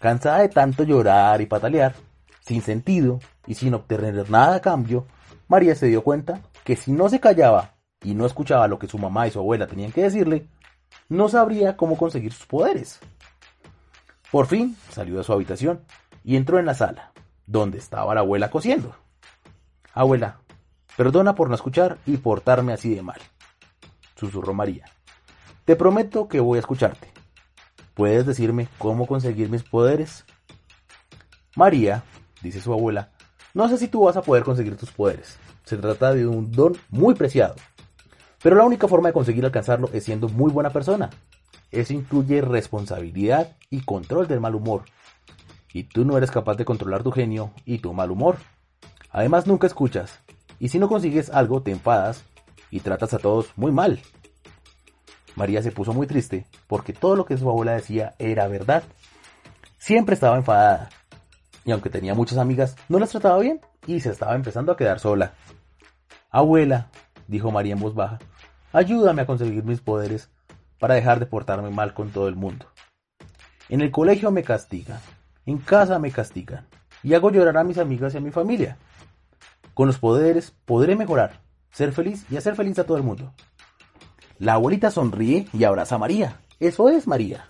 Cansada 0.00 0.38
de 0.40 0.48
tanto 0.48 0.82
llorar 0.82 1.40
y 1.40 1.46
patalear, 1.46 1.94
sin 2.40 2.62
sentido 2.62 3.20
y 3.46 3.54
sin 3.54 3.74
obtener 3.74 4.28
nada 4.30 4.56
a 4.56 4.60
cambio, 4.60 5.06
María 5.48 5.74
se 5.74 5.86
dio 5.86 6.02
cuenta 6.02 6.40
que 6.64 6.76
si 6.76 6.92
no 6.92 7.08
se 7.08 7.20
callaba 7.20 7.74
y 8.02 8.14
no 8.14 8.26
escuchaba 8.26 8.68
lo 8.68 8.78
que 8.78 8.88
su 8.88 8.98
mamá 8.98 9.26
y 9.26 9.30
su 9.30 9.38
abuela 9.38 9.66
tenían 9.66 9.92
que 9.92 10.02
decirle, 10.02 10.48
no 11.08 11.28
sabría 11.28 11.76
cómo 11.76 11.96
conseguir 11.96 12.32
sus 12.32 12.46
poderes. 12.46 13.00
Por 14.32 14.46
fin 14.46 14.78
salió 14.90 15.18
de 15.18 15.24
su 15.24 15.32
habitación 15.34 15.82
y 16.24 16.36
entró 16.36 16.58
en 16.58 16.64
la 16.64 16.72
sala, 16.72 17.12
donde 17.46 17.76
estaba 17.76 18.14
la 18.14 18.20
abuela 18.20 18.50
cosiendo. 18.50 18.96
Abuela, 19.92 20.38
perdona 20.96 21.34
por 21.34 21.50
no 21.50 21.54
escuchar 21.54 21.98
y 22.06 22.16
portarme 22.16 22.72
así 22.72 22.94
de 22.94 23.02
mal, 23.02 23.20
susurró 24.16 24.54
María. 24.54 24.86
Te 25.66 25.76
prometo 25.76 26.28
que 26.28 26.40
voy 26.40 26.56
a 26.56 26.60
escucharte. 26.60 27.12
¿Puedes 27.92 28.24
decirme 28.24 28.68
cómo 28.78 29.06
conseguir 29.06 29.50
mis 29.50 29.64
poderes? 29.64 30.24
María, 31.54 32.02
dice 32.40 32.62
su 32.62 32.72
abuela, 32.72 33.10
no 33.52 33.68
sé 33.68 33.76
si 33.76 33.86
tú 33.86 34.04
vas 34.04 34.16
a 34.16 34.22
poder 34.22 34.44
conseguir 34.44 34.78
tus 34.78 34.92
poderes. 34.92 35.36
Se 35.64 35.76
trata 35.76 36.14
de 36.14 36.26
un 36.26 36.50
don 36.50 36.74
muy 36.88 37.14
preciado. 37.14 37.54
Pero 38.42 38.56
la 38.56 38.64
única 38.64 38.88
forma 38.88 39.10
de 39.10 39.12
conseguir 39.12 39.44
alcanzarlo 39.44 39.90
es 39.92 40.04
siendo 40.04 40.30
muy 40.30 40.50
buena 40.50 40.70
persona. 40.70 41.10
Eso 41.72 41.94
incluye 41.94 42.42
responsabilidad 42.42 43.56
y 43.70 43.80
control 43.80 44.28
del 44.28 44.40
mal 44.40 44.54
humor. 44.54 44.84
Y 45.72 45.84
tú 45.84 46.04
no 46.04 46.18
eres 46.18 46.30
capaz 46.30 46.56
de 46.56 46.66
controlar 46.66 47.02
tu 47.02 47.10
genio 47.10 47.52
y 47.64 47.78
tu 47.78 47.94
mal 47.94 48.10
humor. 48.10 48.36
Además 49.10 49.46
nunca 49.46 49.66
escuchas. 49.66 50.20
Y 50.60 50.68
si 50.68 50.78
no 50.78 50.88
consigues 50.88 51.30
algo 51.30 51.62
te 51.62 51.70
enfadas 51.70 52.24
y 52.70 52.80
tratas 52.80 53.14
a 53.14 53.18
todos 53.18 53.52
muy 53.56 53.72
mal. 53.72 54.00
María 55.34 55.62
se 55.62 55.72
puso 55.72 55.94
muy 55.94 56.06
triste 56.06 56.46
porque 56.66 56.92
todo 56.92 57.16
lo 57.16 57.24
que 57.24 57.38
su 57.38 57.48
abuela 57.48 57.72
decía 57.72 58.14
era 58.18 58.46
verdad. 58.48 58.82
Siempre 59.78 60.14
estaba 60.14 60.36
enfadada. 60.36 60.90
Y 61.64 61.72
aunque 61.72 61.90
tenía 61.90 62.14
muchas 62.14 62.38
amigas, 62.38 62.76
no 62.88 62.98
las 62.98 63.10
trataba 63.10 63.38
bien 63.38 63.60
y 63.86 64.00
se 64.00 64.10
estaba 64.10 64.34
empezando 64.34 64.72
a 64.72 64.76
quedar 64.76 65.00
sola. 65.00 65.32
Abuela, 66.30 66.90
dijo 67.28 67.50
María 67.50 67.72
en 67.72 67.80
voz 67.80 67.94
baja, 67.94 68.18
ayúdame 68.72 69.22
a 69.22 69.26
conseguir 69.26 69.64
mis 69.64 69.80
poderes 69.80 70.28
para 70.82 70.94
dejar 70.94 71.20
de 71.20 71.26
portarme 71.26 71.70
mal 71.70 71.94
con 71.94 72.10
todo 72.10 72.26
el 72.26 72.34
mundo. 72.34 72.66
En 73.68 73.82
el 73.82 73.92
colegio 73.92 74.32
me 74.32 74.42
castigan, 74.42 74.98
en 75.46 75.58
casa 75.58 76.00
me 76.00 76.10
castigan, 76.10 76.66
y 77.04 77.14
hago 77.14 77.30
llorar 77.30 77.56
a 77.56 77.62
mis 77.62 77.78
amigas 77.78 78.12
y 78.14 78.16
a 78.16 78.20
mi 78.20 78.32
familia. 78.32 78.78
Con 79.74 79.86
los 79.86 80.00
poderes 80.00 80.52
podré 80.64 80.96
mejorar, 80.96 81.40
ser 81.70 81.92
feliz 81.92 82.26
y 82.28 82.36
hacer 82.36 82.56
feliz 82.56 82.80
a 82.80 82.84
todo 82.84 82.96
el 82.96 83.04
mundo. 83.04 83.32
La 84.40 84.54
abuelita 84.54 84.90
sonríe 84.90 85.46
y 85.52 85.62
abraza 85.62 85.94
a 85.94 85.98
María. 85.98 86.40
Eso 86.58 86.88
es 86.88 87.06
María. 87.06 87.48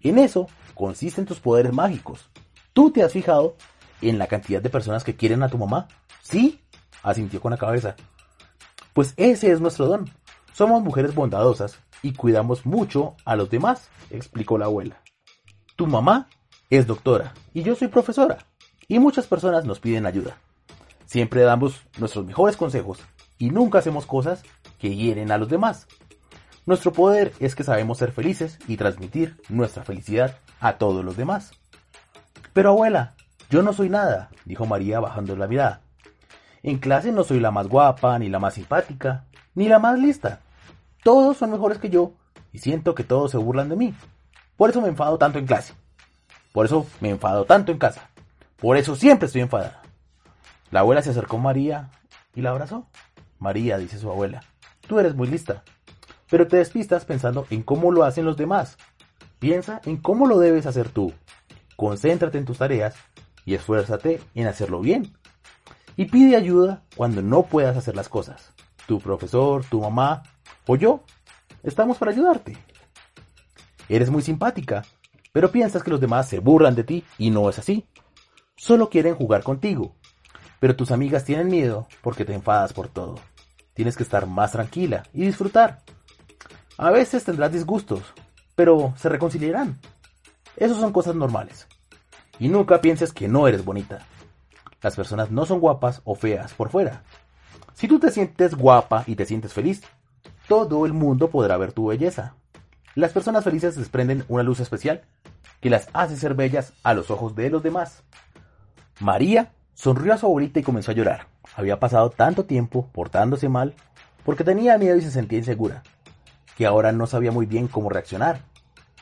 En 0.00 0.18
eso 0.18 0.48
consisten 0.74 1.26
tus 1.26 1.38
poderes 1.38 1.72
mágicos. 1.72 2.30
¿Tú 2.72 2.90
te 2.90 3.04
has 3.04 3.12
fijado 3.12 3.54
en 4.02 4.18
la 4.18 4.26
cantidad 4.26 4.60
de 4.60 4.70
personas 4.70 5.04
que 5.04 5.14
quieren 5.14 5.44
a 5.44 5.48
tu 5.48 5.56
mamá? 5.56 5.86
Sí, 6.20 6.60
asintió 7.04 7.40
con 7.40 7.52
la 7.52 7.58
cabeza. 7.58 7.94
Pues 8.92 9.14
ese 9.16 9.52
es 9.52 9.60
nuestro 9.60 9.86
don. 9.86 10.10
Somos 10.52 10.82
mujeres 10.82 11.14
bondadosas 11.14 11.78
y 12.02 12.12
cuidamos 12.12 12.66
mucho 12.66 13.16
a 13.24 13.36
los 13.36 13.50
demás, 13.50 13.88
explicó 14.10 14.58
la 14.58 14.66
abuela. 14.66 15.00
Tu 15.76 15.86
mamá 15.86 16.28
es 16.68 16.86
doctora 16.86 17.34
y 17.52 17.62
yo 17.62 17.74
soy 17.74 17.88
profesora, 17.88 18.38
y 18.88 18.98
muchas 18.98 19.26
personas 19.26 19.64
nos 19.64 19.80
piden 19.80 20.06
ayuda. 20.06 20.36
Siempre 21.06 21.42
damos 21.42 21.82
nuestros 21.98 22.24
mejores 22.24 22.56
consejos 22.56 22.98
y 23.38 23.50
nunca 23.50 23.78
hacemos 23.78 24.06
cosas 24.06 24.42
que 24.78 24.94
hieren 24.94 25.32
a 25.32 25.38
los 25.38 25.48
demás. 25.48 25.86
Nuestro 26.66 26.92
poder 26.92 27.32
es 27.40 27.54
que 27.54 27.64
sabemos 27.64 27.98
ser 27.98 28.12
felices 28.12 28.58
y 28.68 28.76
transmitir 28.76 29.40
nuestra 29.48 29.82
felicidad 29.82 30.36
a 30.60 30.74
todos 30.74 31.04
los 31.04 31.16
demás. 31.16 31.52
Pero 32.52 32.70
abuela, 32.70 33.14
yo 33.48 33.62
no 33.62 33.72
soy 33.72 33.88
nada, 33.88 34.30
dijo 34.44 34.66
María 34.66 35.00
bajando 35.00 35.34
la 35.36 35.48
mirada. 35.48 35.80
En 36.62 36.78
clase 36.78 37.12
no 37.12 37.24
soy 37.24 37.40
la 37.40 37.50
más 37.50 37.68
guapa, 37.68 38.18
ni 38.18 38.28
la 38.28 38.38
más 38.38 38.54
simpática, 38.54 39.24
ni 39.54 39.68
la 39.68 39.78
más 39.78 39.98
lista. 39.98 40.40
Todos 41.02 41.36
son 41.36 41.50
mejores 41.50 41.78
que 41.78 41.90
yo 41.90 42.12
y 42.52 42.58
siento 42.58 42.94
que 42.94 43.04
todos 43.04 43.30
se 43.30 43.38
burlan 43.38 43.68
de 43.68 43.76
mí. 43.76 43.94
Por 44.56 44.70
eso 44.70 44.80
me 44.80 44.88
enfado 44.88 45.18
tanto 45.18 45.38
en 45.38 45.46
clase. 45.46 45.74
Por 46.52 46.66
eso 46.66 46.86
me 47.00 47.10
enfado 47.10 47.44
tanto 47.44 47.72
en 47.72 47.78
casa. 47.78 48.10
Por 48.56 48.76
eso 48.76 48.96
siempre 48.96 49.26
estoy 49.26 49.42
enfadada. 49.42 49.82
La 50.70 50.80
abuela 50.80 51.02
se 51.02 51.10
acercó 51.10 51.36
a 51.36 51.40
María 51.40 51.90
y 52.34 52.42
la 52.42 52.50
abrazó. 52.50 52.86
María, 53.38 53.78
dice 53.78 53.98
su 53.98 54.10
abuela, 54.10 54.42
tú 54.86 54.98
eres 54.98 55.14
muy 55.14 55.26
lista, 55.26 55.64
pero 56.28 56.46
te 56.46 56.58
despistas 56.58 57.06
pensando 57.06 57.46
en 57.48 57.62
cómo 57.62 57.90
lo 57.90 58.04
hacen 58.04 58.26
los 58.26 58.36
demás. 58.36 58.76
Piensa 59.38 59.80
en 59.86 59.96
cómo 59.96 60.26
lo 60.26 60.38
debes 60.38 60.66
hacer 60.66 60.90
tú. 60.90 61.14
Concéntrate 61.76 62.36
en 62.36 62.44
tus 62.44 62.58
tareas 62.58 62.94
y 63.46 63.54
esfuérzate 63.54 64.20
en 64.34 64.46
hacerlo 64.46 64.80
bien. 64.80 65.16
Y 65.96 66.04
pide 66.04 66.36
ayuda 66.36 66.82
cuando 66.94 67.22
no 67.22 67.44
puedas 67.44 67.76
hacer 67.76 67.96
las 67.96 68.10
cosas. 68.10 68.52
Tu 68.86 69.00
profesor, 69.00 69.64
tu 69.64 69.80
mamá 69.80 70.22
o 70.70 70.76
yo 70.76 71.02
estamos 71.64 71.98
para 71.98 72.12
ayudarte. 72.12 72.56
Eres 73.88 74.08
muy 74.08 74.22
simpática, 74.22 74.84
pero 75.32 75.50
piensas 75.50 75.82
que 75.82 75.90
los 75.90 76.00
demás 76.00 76.28
se 76.28 76.38
burlan 76.38 76.76
de 76.76 76.84
ti 76.84 77.04
y 77.18 77.30
no 77.30 77.50
es 77.50 77.58
así. 77.58 77.88
Solo 78.54 78.88
quieren 78.88 79.16
jugar 79.16 79.42
contigo. 79.42 79.96
Pero 80.60 80.76
tus 80.76 80.92
amigas 80.92 81.24
tienen 81.24 81.48
miedo 81.48 81.88
porque 82.02 82.24
te 82.24 82.34
enfadas 82.34 82.72
por 82.72 82.86
todo. 82.86 83.16
Tienes 83.74 83.96
que 83.96 84.04
estar 84.04 84.28
más 84.28 84.52
tranquila 84.52 85.02
y 85.12 85.26
disfrutar. 85.26 85.82
A 86.78 86.90
veces 86.90 87.24
tendrás 87.24 87.52
disgustos, 87.52 88.02
pero 88.54 88.94
se 88.96 89.08
reconciliarán. 89.08 89.80
Esas 90.56 90.78
son 90.78 90.92
cosas 90.92 91.16
normales. 91.16 91.66
Y 92.38 92.46
nunca 92.46 92.80
pienses 92.80 93.12
que 93.12 93.26
no 93.26 93.48
eres 93.48 93.64
bonita. 93.64 94.06
Las 94.82 94.94
personas 94.94 95.32
no 95.32 95.46
son 95.46 95.58
guapas 95.58 96.00
o 96.04 96.14
feas 96.14 96.54
por 96.54 96.68
fuera. 96.68 97.02
Si 97.74 97.88
tú 97.88 97.98
te 97.98 98.12
sientes 98.12 98.54
guapa 98.54 99.02
y 99.08 99.16
te 99.16 99.26
sientes 99.26 99.52
feliz, 99.52 99.82
todo 100.50 100.84
el 100.84 100.92
mundo 100.92 101.30
podrá 101.30 101.56
ver 101.58 101.70
tu 101.70 101.86
belleza. 101.86 102.34
Las 102.96 103.12
personas 103.12 103.44
felices 103.44 103.76
desprenden 103.76 104.24
una 104.26 104.42
luz 104.42 104.58
especial 104.58 105.02
que 105.60 105.70
las 105.70 105.88
hace 105.92 106.16
ser 106.16 106.34
bellas 106.34 106.72
a 106.82 106.92
los 106.92 107.12
ojos 107.12 107.36
de 107.36 107.50
los 107.50 107.62
demás. 107.62 108.02
María 108.98 109.52
sonrió 109.74 110.12
a 110.12 110.18
su 110.18 110.26
abuelita 110.26 110.58
y 110.58 110.64
comenzó 110.64 110.90
a 110.90 110.94
llorar. 110.94 111.28
Había 111.54 111.78
pasado 111.78 112.10
tanto 112.10 112.46
tiempo 112.46 112.88
portándose 112.90 113.48
mal 113.48 113.76
porque 114.24 114.42
tenía 114.42 114.76
miedo 114.76 114.96
y 114.96 115.02
se 115.02 115.12
sentía 115.12 115.38
insegura, 115.38 115.84
que 116.56 116.66
ahora 116.66 116.90
no 116.90 117.06
sabía 117.06 117.30
muy 117.30 117.46
bien 117.46 117.68
cómo 117.68 117.88
reaccionar. 117.88 118.40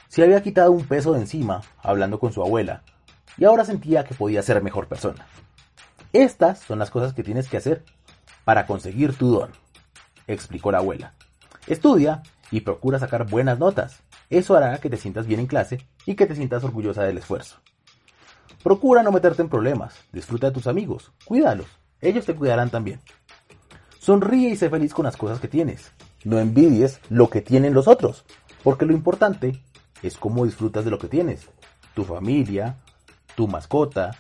Se 0.09 0.22
había 0.22 0.42
quitado 0.42 0.70
un 0.70 0.84
peso 0.84 1.14
de 1.14 1.20
encima 1.20 1.62
hablando 1.82 2.20
con 2.20 2.30
su 2.30 2.42
abuela 2.42 2.82
y 3.38 3.46
ahora 3.46 3.64
sentía 3.64 4.05
que 4.05 4.14
podía 4.14 4.42
ser 4.42 4.62
mejor 4.62 4.86
persona. 4.86 5.26
Estas 6.12 6.59
son 6.59 6.78
las 6.78 6.90
cosas 6.90 7.14
que 7.14 7.22
tienes 7.22 7.49
que 7.49 7.57
hacer 7.57 7.86
para 8.44 8.66
conseguir 8.66 9.16
tu 9.16 9.30
don, 9.30 9.51
explicó 10.26 10.70
la 10.70 10.78
abuela. 10.78 11.14
Estudia 11.68 12.22
y 12.50 12.62
procura 12.62 12.98
sacar 12.98 13.28
buenas 13.28 13.58
notas. 13.58 14.02
Eso 14.30 14.56
hará 14.56 14.78
que 14.78 14.88
te 14.88 14.96
sientas 14.96 15.26
bien 15.26 15.40
en 15.40 15.46
clase 15.46 15.86
y 16.06 16.14
que 16.14 16.26
te 16.26 16.34
sientas 16.34 16.64
orgullosa 16.64 17.02
del 17.02 17.18
esfuerzo. 17.18 17.56
Procura 18.62 19.02
no 19.02 19.12
meterte 19.12 19.42
en 19.42 19.50
problemas, 19.50 19.94
disfruta 20.10 20.48
de 20.48 20.54
tus 20.54 20.66
amigos, 20.66 21.12
cuídalos, 21.24 21.66
ellos 22.00 22.24
te 22.24 22.34
cuidarán 22.34 22.70
también. 22.70 23.00
Sonríe 23.98 24.48
y 24.48 24.56
sé 24.56 24.70
feliz 24.70 24.94
con 24.94 25.04
las 25.04 25.16
cosas 25.16 25.40
que 25.40 25.48
tienes. 25.48 25.92
No 26.24 26.38
envidies 26.38 27.00
lo 27.10 27.28
que 27.28 27.42
tienen 27.42 27.74
los 27.74 27.86
otros, 27.86 28.24
porque 28.62 28.86
lo 28.86 28.94
importante 28.94 29.62
es 30.02 30.16
cómo 30.16 30.46
disfrutas 30.46 30.84
de 30.84 30.90
lo 30.90 30.98
que 30.98 31.08
tienes. 31.08 31.48
Tu 31.94 32.04
familia, 32.04 32.76
tu 33.36 33.46
mascota, 33.46 34.16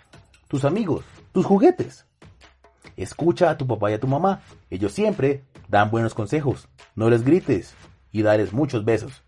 tus 0.48 0.64
amigos, 0.64 1.04
tus 1.32 1.46
juguetes. 1.46 2.04
Escucha 2.98 3.48
a 3.48 3.56
tu 3.56 3.64
papá 3.64 3.92
y 3.92 3.94
a 3.94 4.00
tu 4.00 4.08
mamá. 4.08 4.42
Ellos 4.70 4.92
siempre 4.92 5.44
dan 5.68 5.90
buenos 5.90 6.14
consejos. 6.14 6.68
No 6.96 7.08
les 7.08 7.22
grites 7.22 7.74
y 8.10 8.22
dales 8.22 8.52
muchos 8.52 8.84
besos. 8.84 9.22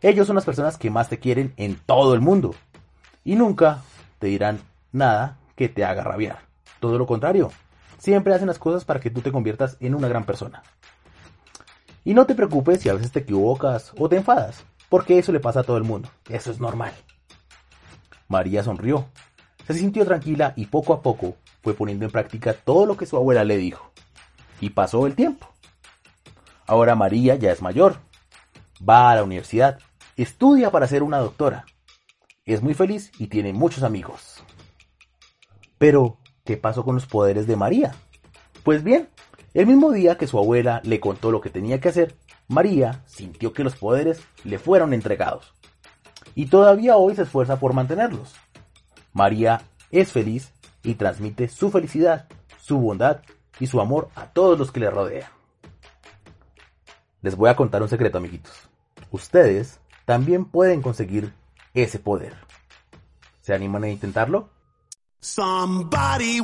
Ellos 0.00 0.26
son 0.26 0.36
las 0.36 0.46
personas 0.46 0.78
que 0.78 0.90
más 0.90 1.10
te 1.10 1.18
quieren 1.18 1.52
en 1.58 1.76
todo 1.76 2.14
el 2.14 2.22
mundo. 2.22 2.54
Y 3.24 3.36
nunca 3.36 3.82
te 4.18 4.28
dirán 4.28 4.60
nada 4.90 5.36
que 5.54 5.68
te 5.68 5.84
haga 5.84 6.02
rabiar. 6.02 6.38
Todo 6.80 6.96
lo 6.96 7.06
contrario. 7.06 7.52
Siempre 7.98 8.32
hacen 8.32 8.46
las 8.46 8.58
cosas 8.58 8.86
para 8.86 9.00
que 9.00 9.10
tú 9.10 9.20
te 9.20 9.32
conviertas 9.32 9.76
en 9.80 9.94
una 9.94 10.08
gran 10.08 10.24
persona. 10.24 10.62
Y 12.04 12.14
no 12.14 12.24
te 12.24 12.34
preocupes 12.34 12.80
si 12.80 12.88
a 12.88 12.94
veces 12.94 13.12
te 13.12 13.20
equivocas 13.20 13.92
o 13.98 14.08
te 14.08 14.16
enfadas, 14.16 14.64
porque 14.88 15.18
eso 15.18 15.30
le 15.30 15.40
pasa 15.40 15.60
a 15.60 15.64
todo 15.64 15.76
el 15.76 15.84
mundo. 15.84 16.08
Eso 16.30 16.50
es 16.50 16.58
normal. 16.58 16.92
María 18.28 18.62
sonrió. 18.62 19.08
Se 19.66 19.74
sintió 19.74 20.06
tranquila 20.06 20.54
y 20.56 20.66
poco 20.66 20.94
a 20.94 21.02
poco 21.02 21.36
fue 21.68 21.74
poniendo 21.74 22.06
en 22.06 22.10
práctica 22.10 22.54
todo 22.54 22.86
lo 22.86 22.96
que 22.96 23.04
su 23.04 23.14
abuela 23.14 23.44
le 23.44 23.58
dijo. 23.58 23.92
Y 24.58 24.70
pasó 24.70 25.06
el 25.06 25.14
tiempo. 25.14 25.46
Ahora 26.66 26.94
María 26.94 27.34
ya 27.34 27.52
es 27.52 27.60
mayor. 27.60 27.98
Va 28.88 29.10
a 29.10 29.16
la 29.16 29.22
universidad. 29.22 29.78
Estudia 30.16 30.70
para 30.70 30.86
ser 30.86 31.02
una 31.02 31.18
doctora. 31.18 31.66
Es 32.46 32.62
muy 32.62 32.72
feliz 32.72 33.12
y 33.18 33.26
tiene 33.26 33.52
muchos 33.52 33.82
amigos. 33.82 34.42
Pero, 35.76 36.16
¿qué 36.42 36.56
pasó 36.56 36.86
con 36.86 36.94
los 36.94 37.04
poderes 37.04 37.46
de 37.46 37.56
María? 37.56 37.94
Pues 38.62 38.82
bien, 38.82 39.10
el 39.52 39.66
mismo 39.66 39.92
día 39.92 40.16
que 40.16 40.26
su 40.26 40.38
abuela 40.38 40.80
le 40.84 41.00
contó 41.00 41.30
lo 41.30 41.42
que 41.42 41.50
tenía 41.50 41.80
que 41.80 41.90
hacer, 41.90 42.16
María 42.46 43.02
sintió 43.04 43.52
que 43.52 43.62
los 43.62 43.76
poderes 43.76 44.22
le 44.42 44.58
fueron 44.58 44.94
entregados. 44.94 45.52
Y 46.34 46.46
todavía 46.46 46.96
hoy 46.96 47.14
se 47.14 47.24
esfuerza 47.24 47.60
por 47.60 47.74
mantenerlos. 47.74 48.34
María 49.12 49.60
es 49.90 50.12
feliz 50.12 50.54
y 50.82 50.94
transmite 50.94 51.48
su 51.48 51.70
felicidad, 51.70 52.26
su 52.60 52.78
bondad 52.78 53.22
y 53.60 53.66
su 53.66 53.80
amor 53.80 54.08
a 54.14 54.26
todos 54.26 54.58
los 54.58 54.70
que 54.70 54.80
le 54.80 54.90
rodean. 54.90 55.30
Les 57.22 57.36
voy 57.36 57.50
a 57.50 57.56
contar 57.56 57.82
un 57.82 57.88
secreto, 57.88 58.18
amiguitos. 58.18 58.52
Ustedes 59.10 59.80
también 60.04 60.44
pueden 60.44 60.82
conseguir 60.82 61.32
ese 61.74 61.98
poder. 61.98 62.36
¿Se 63.42 63.54
animan 63.54 63.84
a 63.84 63.88
intentarlo? 63.88 64.50
Somebody 65.20 66.40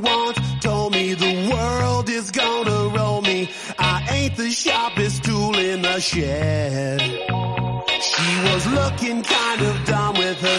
told 0.60 0.92
me 0.92 1.14
the 1.14 1.48
world 1.48 2.08
is 2.08 2.32
gonna 2.32 2.88
roll 2.92 3.22
me. 3.22 3.48
I 3.78 4.04
ain't 4.10 4.36
the 4.36 4.50
sharpest 4.50 5.22
tool 5.22 5.56
in 5.56 5.82
the 5.82 6.00
shed. 6.00 7.00
She 7.00 8.52
was 8.52 8.66
looking 8.66 9.22
kind 9.22 9.62
of 9.62 9.84
dumb 9.86 10.18
with 10.18 10.40
her 10.40 10.58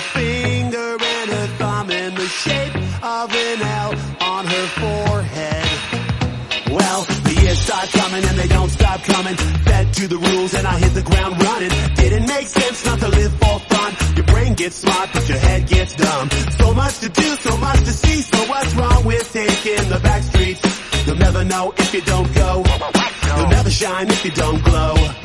on 3.31 4.45
her 4.45 4.67
forehead. 4.67 5.65
Well, 6.69 7.03
the 7.23 7.39
years 7.41 7.59
start 7.59 7.89
coming 7.89 8.23
and 8.23 8.37
they 8.37 8.47
don't 8.47 8.69
stop 8.69 9.01
coming. 9.03 9.35
Fed 9.35 9.93
to 9.93 10.07
the 10.07 10.17
rules 10.17 10.53
and 10.53 10.67
I 10.67 10.77
hit 10.77 10.93
the 10.93 11.01
ground 11.01 11.41
running. 11.41 11.69
Didn't 11.95 12.27
make 12.27 12.47
sense 12.47 12.85
not 12.85 12.99
to 12.99 13.07
live 13.07 13.33
for 13.33 13.59
fun. 13.59 13.93
Your 14.15 14.25
brain 14.25 14.53
gets 14.53 14.75
smart 14.75 15.09
but 15.11 15.27
your 15.27 15.39
head 15.39 15.67
gets 15.67 15.95
dumb. 15.95 16.29
So 16.51 16.73
much 16.73 16.99
to 16.99 17.09
do, 17.09 17.35
so 17.37 17.57
much 17.57 17.79
to 17.79 17.91
see. 17.91 18.21
So 18.21 18.37
what's 18.47 18.75
wrong 18.75 19.05
with 19.05 19.33
taking 19.33 19.89
the 19.89 19.99
back 20.03 20.21
streets? 20.23 21.07
You'll 21.07 21.17
never 21.17 21.43
know 21.43 21.73
if 21.77 21.93
you 21.93 22.01
don't 22.01 22.31
go. 22.35 22.63
You'll 23.37 23.49
never 23.49 23.71
shine 23.71 24.07
if 24.09 24.23
you 24.23 24.31
don't 24.31 24.63
glow. 24.63 25.24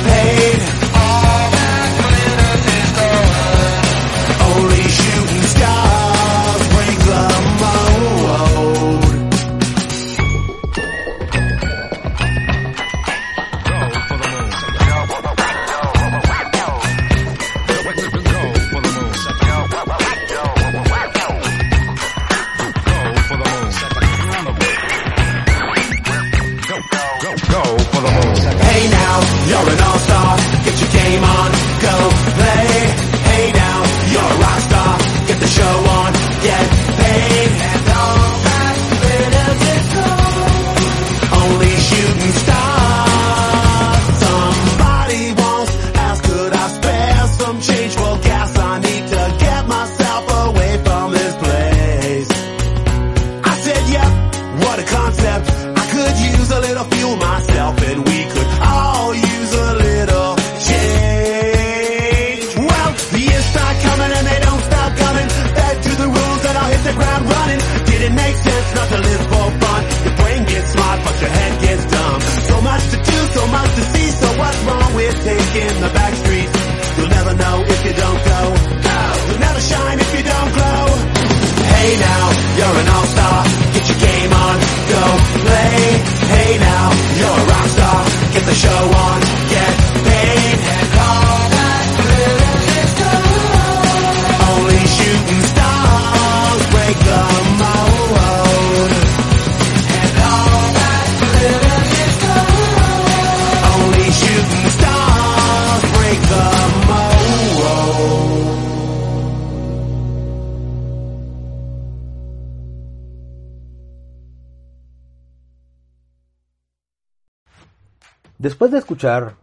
Después 118.41 118.71
de 118.71 118.79
escuchar 118.79 119.35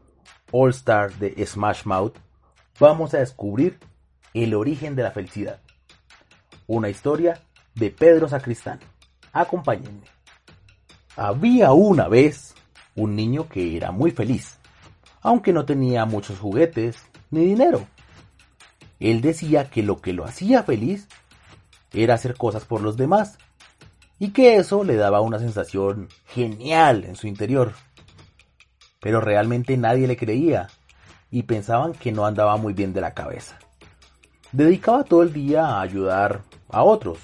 All 0.51 0.70
Star 0.70 1.12
de 1.18 1.46
Smash 1.46 1.84
Mouth, 1.84 2.16
vamos 2.80 3.14
a 3.14 3.18
descubrir 3.18 3.78
el 4.34 4.55
origen 4.55 4.96
de 4.96 5.05
la 5.05 5.12
felicidad. 5.12 5.61
Una 6.66 6.88
historia 6.88 7.40
de 7.76 7.92
Pedro 7.92 8.28
Sacristán. 8.28 8.80
Acompáñenme. 9.32 10.03
Había 11.14 11.70
una 11.70 12.09
vez 12.09 12.57
un 12.96 13.14
niño 13.14 13.49
que 13.49 13.76
era 13.76 13.92
muy 13.92 14.11
feliz, 14.11 14.59
aunque 15.22 15.53
no 15.53 15.64
tenía 15.64 16.05
muchos 16.05 16.40
juguetes 16.40 16.96
ni 17.30 17.44
dinero. 17.44 17.86
Él 18.99 19.20
decía 19.20 19.70
que 19.70 19.84
lo 19.84 20.01
que 20.01 20.12
lo 20.12 20.24
hacía 20.24 20.64
feliz 20.64 21.07
era 21.92 22.14
hacer 22.14 22.36
cosas 22.36 22.64
por 22.64 22.80
los 22.80 22.96
demás 22.96 23.38
y 24.18 24.30
que 24.30 24.57
eso 24.57 24.82
le 24.82 24.96
daba 24.96 25.20
una 25.20 25.38
sensación 25.38 26.09
genial 26.26 27.05
en 27.05 27.14
su 27.14 27.28
interior. 27.28 27.74
Pero 29.01 29.20
realmente 29.20 29.76
nadie 29.76 30.07
le 30.07 30.16
creía 30.16 30.68
y 31.30 31.44
pensaban 31.44 31.92
que 31.92 32.12
no 32.12 32.26
andaba 32.26 32.57
muy 32.57 32.72
bien 32.72 32.92
de 32.92 33.01
la 33.01 33.14
cabeza. 33.14 33.59
Dedicaba 34.53 35.05
todo 35.05 35.22
el 35.22 35.32
día 35.32 35.66
a 35.66 35.80
ayudar 35.82 36.42
a 36.68 36.82
otros. 36.82 37.18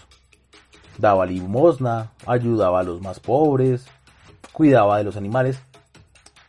Daba 0.98 1.26
limosna, 1.26 2.12
ayudaba 2.26 2.80
a 2.80 2.84
los 2.84 3.00
más 3.00 3.18
pobres, 3.18 3.86
cuidaba 4.52 4.98
de 4.98 5.04
los 5.04 5.16
animales 5.16 5.60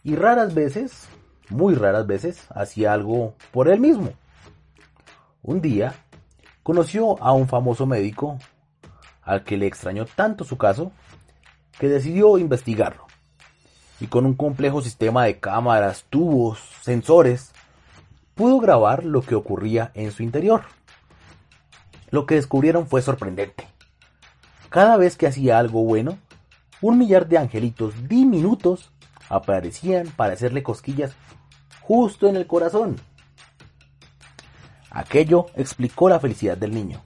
y 0.04 0.16
raras 0.16 0.54
veces, 0.54 1.08
muy 1.50 1.74
raras 1.74 2.06
veces, 2.06 2.46
hacía 2.54 2.94
algo 2.94 3.34
por 3.52 3.68
él 3.70 3.80
mismo. 3.80 4.12
Un 5.42 5.62
día 5.62 5.96
conoció 6.62 7.22
a 7.24 7.32
un 7.32 7.48
famoso 7.48 7.86
médico 7.86 8.38
al 9.24 9.44
que 9.44 9.58
le 9.58 9.66
extrañó 9.66 10.06
tanto 10.06 10.44
su 10.44 10.58
caso 10.58 10.92
que 11.80 11.90
decidió 11.90 12.38
investigarlo. 12.38 13.05
Y 14.00 14.08
con 14.08 14.26
un 14.26 14.34
complejo 14.34 14.82
sistema 14.82 15.24
de 15.24 15.40
cámaras, 15.40 16.06
tubos, 16.10 16.60
sensores, 16.82 17.52
pudo 18.36 18.60
grabar 18.60 19.06
lo 19.06 19.22
que 19.22 19.36
ocurría 19.36 19.92
en 19.94 20.12
su 20.12 20.24
interior. 20.24 20.64
Lo 22.12 22.26
que 22.26 22.36
descubrieron 22.36 22.88
fue 22.88 23.02
sorprendente. 23.02 23.68
Cada 24.70 24.98
vez 24.98 25.16
que 25.16 25.28
hacía 25.28 25.58
algo 25.58 25.84
bueno, 25.84 26.18
un 26.82 26.98
millar 26.98 27.28
de 27.28 27.38
angelitos 27.38 28.08
diminutos 28.08 28.92
aparecían 29.30 30.08
para 30.08 30.34
hacerle 30.34 30.64
cosquillas 30.64 31.14
justo 31.82 32.28
en 32.28 32.36
el 32.36 32.48
corazón. 32.48 32.98
Aquello 34.92 35.48
explicó 35.56 36.10
la 36.10 36.20
felicidad 36.20 36.58
del 36.58 36.74
niño. 36.74 37.02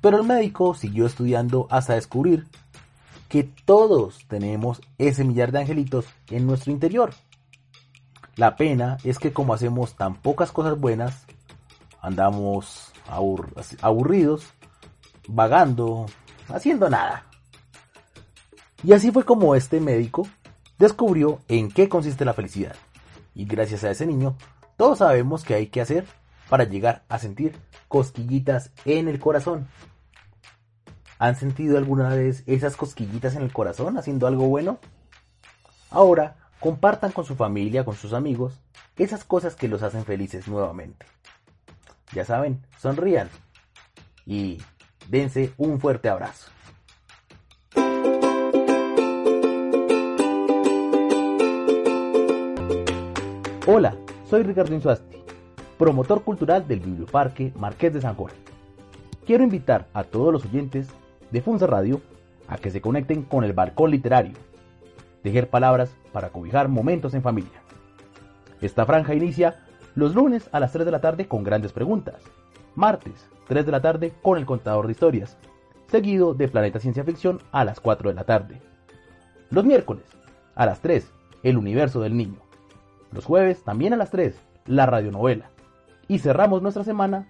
Pero 0.00 0.18
el 0.18 0.26
médico 0.26 0.74
siguió 0.74 1.06
estudiando 1.06 1.66
hasta 1.70 1.94
descubrir 1.94 2.46
que 3.30 3.44
todos 3.44 4.26
tenemos 4.26 4.82
ese 4.98 5.22
millar 5.22 5.52
de 5.52 5.60
angelitos 5.60 6.04
en 6.30 6.48
nuestro 6.48 6.72
interior. 6.72 7.14
La 8.34 8.56
pena 8.56 8.98
es 9.04 9.20
que 9.20 9.32
como 9.32 9.54
hacemos 9.54 9.94
tan 9.94 10.16
pocas 10.16 10.50
cosas 10.50 10.78
buenas, 10.78 11.26
andamos 12.02 12.92
aburridos, 13.06 14.46
vagando, 15.28 16.06
haciendo 16.48 16.90
nada. 16.90 17.24
Y 18.82 18.94
así 18.94 19.12
fue 19.12 19.24
como 19.24 19.54
este 19.54 19.78
médico 19.78 20.26
descubrió 20.76 21.40
en 21.46 21.70
qué 21.70 21.88
consiste 21.88 22.24
la 22.24 22.34
felicidad. 22.34 22.74
Y 23.36 23.44
gracias 23.44 23.84
a 23.84 23.92
ese 23.92 24.06
niño, 24.06 24.36
todos 24.76 24.98
sabemos 24.98 25.44
qué 25.44 25.54
hay 25.54 25.68
que 25.68 25.80
hacer 25.80 26.04
para 26.48 26.64
llegar 26.64 27.04
a 27.08 27.20
sentir 27.20 27.54
cosquillitas 27.86 28.72
en 28.84 29.06
el 29.06 29.20
corazón. 29.20 29.68
¿Han 31.20 31.36
sentido 31.36 31.76
alguna 31.76 32.08
vez 32.08 32.42
esas 32.46 32.78
cosquillitas 32.78 33.36
en 33.36 33.42
el 33.42 33.52
corazón 33.52 33.98
haciendo 33.98 34.26
algo 34.26 34.48
bueno? 34.48 34.78
Ahora, 35.90 36.36
compartan 36.60 37.12
con 37.12 37.26
su 37.26 37.36
familia, 37.36 37.84
con 37.84 37.94
sus 37.94 38.14
amigos, 38.14 38.58
esas 38.96 39.22
cosas 39.22 39.54
que 39.54 39.68
los 39.68 39.82
hacen 39.82 40.06
felices 40.06 40.48
nuevamente. 40.48 41.04
Ya 42.14 42.24
saben, 42.24 42.64
sonrían 42.78 43.28
y 44.24 44.62
dense 45.10 45.52
un 45.58 45.78
fuerte 45.78 46.08
abrazo. 46.08 46.50
Hola, 53.66 53.94
soy 54.30 54.42
Ricardo 54.42 54.74
Insuasti, 54.74 55.18
promotor 55.76 56.24
cultural 56.24 56.66
del 56.66 56.80
Biblioparque 56.80 57.52
Marqués 57.56 57.92
de 57.92 58.00
San 58.00 58.14
Jorge. 58.14 58.38
Quiero 59.26 59.44
invitar 59.44 59.86
a 59.92 60.04
todos 60.04 60.32
los 60.32 60.46
oyentes 60.46 60.88
de 61.30 61.42
Funza 61.42 61.66
Radio 61.66 62.00
a 62.48 62.56
que 62.56 62.70
se 62.70 62.80
conecten 62.80 63.22
con 63.22 63.44
el 63.44 63.52
balcón 63.52 63.90
literario, 63.90 64.36
tejer 65.22 65.48
palabras 65.48 65.94
para 66.12 66.30
cobijar 66.30 66.68
momentos 66.68 67.14
en 67.14 67.22
familia. 67.22 67.62
Esta 68.60 68.84
franja 68.84 69.14
inicia 69.14 69.60
los 69.94 70.14
lunes 70.14 70.48
a 70.52 70.60
las 70.60 70.72
3 70.72 70.84
de 70.84 70.92
la 70.92 71.00
tarde 71.00 71.26
con 71.26 71.44
grandes 71.44 71.72
preguntas, 71.72 72.22
martes 72.74 73.28
3 73.48 73.66
de 73.66 73.72
la 73.72 73.80
tarde 73.80 74.12
con 74.22 74.38
el 74.38 74.46
contador 74.46 74.86
de 74.86 74.92
historias, 74.92 75.36
seguido 75.88 76.34
de 76.34 76.48
Planeta 76.48 76.78
Ciencia 76.78 77.04
Ficción 77.04 77.40
a 77.52 77.64
las 77.64 77.80
4 77.80 78.10
de 78.10 78.14
la 78.14 78.24
tarde. 78.24 78.60
Los 79.50 79.64
miércoles 79.64 80.04
a 80.54 80.66
las 80.66 80.80
3, 80.80 81.10
El 81.42 81.56
Universo 81.56 82.00
del 82.00 82.16
Niño. 82.16 82.38
Los 83.12 83.24
jueves 83.24 83.64
también 83.64 83.92
a 83.92 83.96
las 83.96 84.10
3, 84.10 84.38
la 84.66 84.86
radionovela. 84.86 85.50
Y 86.06 86.18
cerramos 86.18 86.62
nuestra 86.62 86.84
semana 86.84 87.28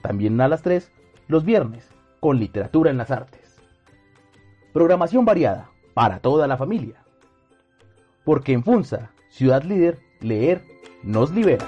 también 0.00 0.40
a 0.40 0.48
las 0.48 0.62
3, 0.62 0.90
los 1.28 1.44
viernes, 1.44 1.88
con 2.24 2.40
literatura 2.40 2.90
en 2.90 2.96
las 2.96 3.10
artes. 3.10 3.60
Programación 4.72 5.26
variada 5.26 5.70
para 5.92 6.20
toda 6.20 6.46
la 6.46 6.56
familia. 6.56 7.04
Porque 8.24 8.54
en 8.54 8.64
Funza, 8.64 9.10
ciudad 9.28 9.62
líder, 9.62 9.98
leer 10.22 10.62
nos 11.02 11.32
libera. 11.32 11.66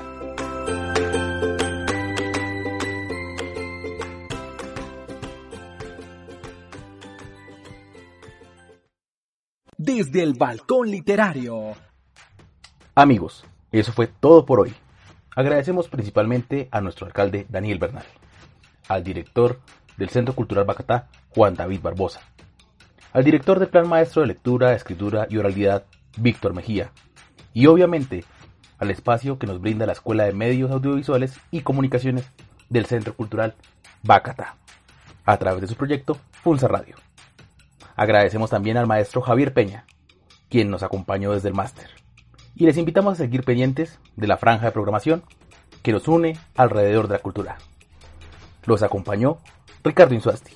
Desde 9.77 10.23
el 10.23 10.33
balcón 10.39 10.91
literario. 10.91 11.75
Amigos, 12.95 13.45
eso 13.73 13.93
fue 13.93 14.07
todo 14.07 14.47
por 14.47 14.61
hoy. 14.61 14.73
Agradecemos 15.35 15.91
principalmente 15.91 16.71
a 16.71 16.81
nuestro 16.81 17.05
alcalde 17.05 17.45
Daniel 17.51 17.79
Bernal, 17.79 18.07
al 18.89 19.05
director 19.05 19.61
del 19.97 20.11
Centro 20.11 20.35
Cultural 20.35 20.65
Bacatá, 20.65 21.09
Juan 21.31 21.55
David 21.55 21.81
Barbosa. 21.83 22.21
Al 23.13 23.25
director 23.25 23.59
del 23.59 23.69
Plan 23.69 23.89
Maestro 23.89 24.23
de 24.23 24.29
Lectura, 24.29 24.75
Escritura 24.75 25.27
y 25.31 25.39
Oralidad, 25.39 25.85
Víctor 26.17 26.55
Mejía. 26.55 26.91
Y 27.55 27.67
obviamente 27.67 28.25
al 28.79 28.91
espacio 28.91 29.39
que 29.39 29.47
nos 29.47 29.61
brinda 29.61 29.87
la 29.87 29.93
Escuela 29.93 30.25
de 30.25 30.35
Medios 30.35 30.71
Audiovisuales 30.71 31.41
y 31.51 31.63
Comunicaciones 31.63 32.31
del 32.69 32.87
Centro 32.87 33.15
Cultural 33.15 33.55
Bacatá, 34.03 34.57
a 35.25 35.37
través 35.39 35.63
de 35.63 35.67
su 35.67 35.77
proyecto 35.77 36.19
Funza 36.31 36.69
Radio. 36.69 36.97
Agradecemos 37.97 38.51
también 38.51 38.77
al 38.77 38.87
maestro 38.87 39.23
Javier 39.23 39.55
Peña, 39.55 39.87
quien 40.51 40.71
nos 40.71 40.83
acompañó 40.83 41.33
desde 41.33 41.49
el 41.49 41.55
máster. 41.55 41.89
Y 42.55 42.67
les 42.67 42.77
invitamos 42.77 43.15
a 43.15 43.17
seguir 43.17 43.45
pendientes 43.45 43.99
de 44.17 44.27
la 44.27 44.37
franja 44.37 44.67
de 44.67 44.73
programación 44.73 45.23
que 45.83 45.93
nos 45.93 46.09
une 46.09 46.39
alrededor 46.55 47.09
de 47.09 47.15
la 47.15 47.23
cultura. 47.23 47.57
Los 48.65 48.83
acompañó 48.83 49.39
Ricardo 49.87 50.17
Insuasti, 50.17 50.53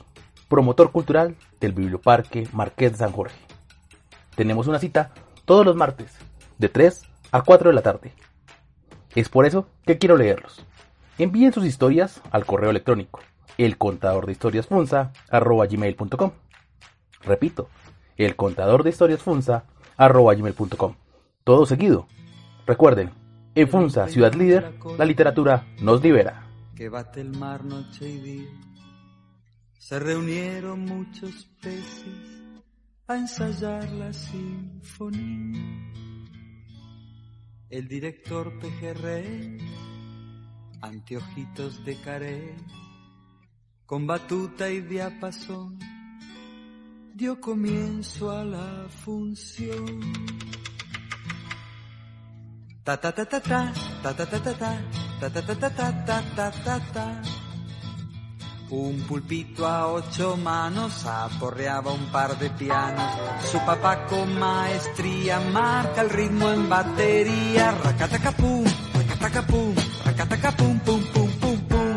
promotor 0.49 0.91
cultural 0.91 1.37
del 1.61 1.73
Biblioparque 1.73 2.49
Marqués 2.53 2.91
de 2.91 2.99
San 2.99 3.13
Jorge. 3.13 3.39
Tenemos 4.35 4.67
una 4.67 4.81
cita 4.81 5.13
todos 5.45 5.65
los 5.65 5.77
martes, 5.77 6.11
de 6.59 6.69
3 6.69 7.03
a 7.31 7.43
4 7.43 7.71
de 7.71 7.75
la 7.77 7.83
tarde. 7.83 8.13
Es 9.15 9.29
por 9.29 9.47
eso 9.47 9.69
que 9.87 9.99
quiero 9.99 10.17
leerlos. 10.17 10.67
Envíen 11.17 11.53
sus 11.53 11.65
historias 11.65 12.21
al 12.33 12.45
correo 12.45 12.71
electrónico 12.71 13.21
el 13.57 13.79
de. 13.79 15.13
Repito, 17.23 17.69
el 18.17 18.35
de. 18.83 18.93
Todo 21.45 21.67
seguido. 21.67 22.09
Recuerden, 22.67 23.13
en 23.55 23.69
Funza, 23.69 24.09
ciudad 24.09 24.35
líder, 24.35 24.75
la 24.99 25.05
literatura 25.05 25.69
nos 25.81 26.03
libera. 26.03 26.49
Que 26.75 26.89
bate 26.89 27.21
el 27.21 27.31
mar 27.39 27.65
noche 27.65 28.09
y 28.09 28.19
día 28.19 28.70
se 29.81 29.99
reunieron 29.99 30.85
muchos 30.85 31.47
peces 31.63 32.53
a 33.09 33.17
ensayar 33.17 33.91
la 33.93 34.13
sinfonía. 34.13 35.91
El 37.71 37.89
director 37.89 38.59
pejerrey, 38.61 39.57
anteojitos 40.83 41.83
de 41.87 41.97
caré, 42.03 42.55
con 43.87 44.07
batuta 44.07 44.69
y 44.71 44.83
diapasón, 44.83 45.79
dio 47.15 47.41
comienzo 47.41 48.31
a 48.31 48.45
la 48.45 48.87
función. 48.91 50.01
Ta 52.85 53.01
ta 53.01 53.13
ta 53.13 53.25
ta 53.25 53.41
ta 53.41 53.73
ta 54.03 54.15
ta 54.15 54.27
ta 54.27 54.43
ta 54.43 54.55
ta 55.21 55.31
ta 55.31 55.43
ta 55.43 55.59
ta 55.59 56.05
ta 56.05 56.23
ta 56.37 56.51
ta 56.51 56.93
ta 56.93 57.40
un 58.71 59.01
pulpito 59.03 59.67
a 59.67 59.89
ocho 59.89 60.37
manos 60.37 61.05
aporreaba 61.05 61.93
un 61.93 62.07
par 62.13 62.39
de 62.39 62.51
pianos. 62.51 63.13
Su 63.51 63.59
papá 63.65 64.07
con 64.07 64.39
maestría 64.39 65.41
marca 65.41 66.03
el 66.03 66.11
ritmo 66.11 66.51
en 66.51 66.69
batería. 66.69 67.73
Racatacapum, 67.73 68.65
racatacapum, 68.95 69.75
racatacapum, 70.05 70.79
pum, 70.81 71.03
pum, 71.13 71.31
pum, 71.41 71.59
pum. 71.69 71.97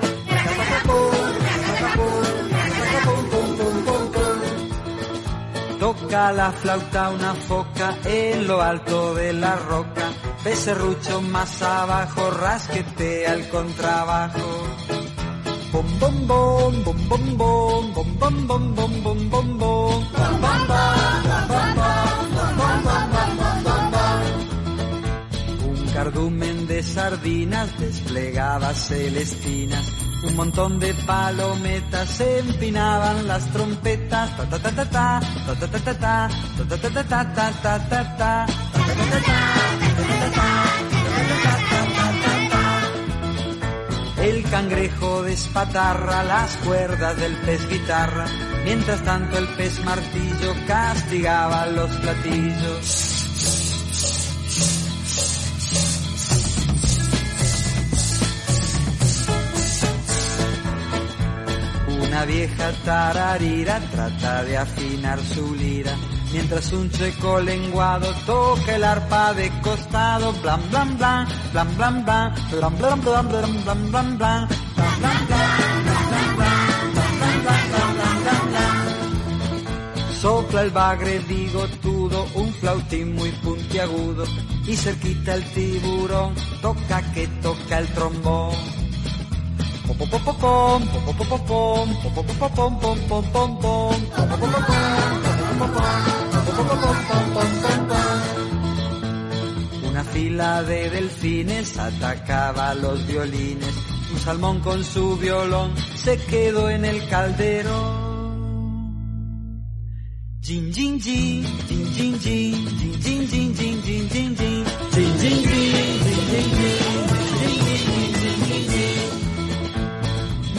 Toca 5.80 6.32
la 6.32 6.52
flauta 6.52 7.10
una 7.10 7.36
foca 7.36 7.98
en 8.06 8.48
lo 8.48 8.62
alto 8.62 9.14
de 9.14 9.34
la 9.34 9.56
roca. 9.58 10.10
Becerrucho 10.44 11.22
más 11.22 11.62
abajo, 11.62 12.32
rasquetea 12.32 13.34
el 13.34 13.50
contrabajo 13.50 14.63
Bom 15.74 15.86
bom 16.00 16.28
bom 16.28 16.84
bom 16.86 16.98
bom 17.10 17.24
bom 17.36 17.94
bom 17.94 18.14
bom 18.20 18.46
bom 18.46 18.76
bom 18.76 18.94
bom 19.04 19.30
bom 19.32 19.58
bom 19.58 20.04
Un 25.66 25.80
cardumen 25.96 26.68
de 26.68 26.84
sardinas 26.84 27.70
desplegaba 27.80 28.72
Celestina 28.76 29.82
un 30.28 30.36
montón 30.36 30.80
de 30.80 30.94
palometas 31.08 32.22
empinaban 32.22 33.28
las 33.28 33.52
trompetas 33.52 34.38
ta 34.38 34.46
ta 34.46 34.60
ta 34.60 34.72
ta 34.72 34.86
ta 34.86 35.20
ta 35.48 35.68
ta 35.68 35.68
ta 35.68 35.94
ta 35.94 36.28
ta 36.70 36.78
ta 36.78 37.04
ta 37.04 37.24
ta 37.24 37.52
ta 37.62 37.64
ta 37.64 37.80
ta 37.90 38.14
ta 38.18 38.46
El 40.26 40.53
cangrejo 44.54 45.24
despatarra 45.24 46.24
las 46.24 46.56
cuerdas 46.58 47.18
del 47.18 47.36
pez 47.38 47.68
guitarra, 47.68 48.28
mientras 48.64 49.04
tanto 49.04 49.40
el 49.40 49.48
pez 49.48 49.84
martillo 49.84 50.54
castigaba 50.68 51.66
los 51.66 51.90
platillos. 51.90 53.10
Una 62.08 62.26
vieja 62.26 62.72
tararira 62.86 63.80
trata 63.92 64.44
de 64.44 64.58
afinar 64.58 65.20
su 65.20 65.56
lira, 65.56 65.96
mientras 66.34 66.74
un 66.74 66.90
checo 66.90 67.40
lenguado 67.40 68.08
toca 68.26 68.76
el 68.76 68.84
arpa 68.84 69.34
de 69.36 69.50
costado, 69.62 70.34
blan 70.42 70.60
blan 70.70 70.98
blan, 70.98 71.28
blan 71.52 71.78
blan 71.78 72.06
blan, 72.06 72.34
blan 72.52 72.78
blan 72.78 73.02
blan 73.02 73.30
blan 73.30 73.64
blan 73.64 73.92
blan 73.92 74.18
blan, 74.18 74.48
Sopla 80.20 80.62
el 80.64 80.72
bagre 80.72 81.20
bigotudo, 81.20 82.26
un 82.36 82.54
flautín 82.54 83.14
muy 83.14 83.30
puntiagudo, 83.44 84.24
y 84.66 84.76
cerquita 84.76 85.36
el 85.36 85.44
tiburón, 85.54 86.34
toca 86.62 87.02
que 87.14 87.28
toca 87.42 87.80
el 87.80 87.88
trombón. 87.90 88.56
Una 99.90 100.04
fila 100.04 100.64
de 100.64 100.90
delfines 100.90 101.78
atacaba 101.78 102.74
los 102.74 103.06
violines. 103.08 103.76
Un 104.12 104.20
salmón 104.20 104.60
con 104.60 104.84
su 104.84 105.18
violón 105.18 105.74
se 105.96 106.18
quedó 106.18 106.70
en 106.70 106.86
el 106.86 107.08
caldero. 107.08 108.04
Jin 110.42 110.74
jin 110.74 111.00
jin, 111.00 111.44
jin 111.70 111.86
jin 111.94 112.20
jin 112.20 112.68
jin 112.68 113.28
jin 113.30 113.54
jin 113.54 114.10
jin, 114.12 114.36
jin 114.36 114.36
jin 114.36 114.66
jin, 114.94 115.16
jin 115.20 115.20
jin 115.20 115.44
jin. 115.48 115.84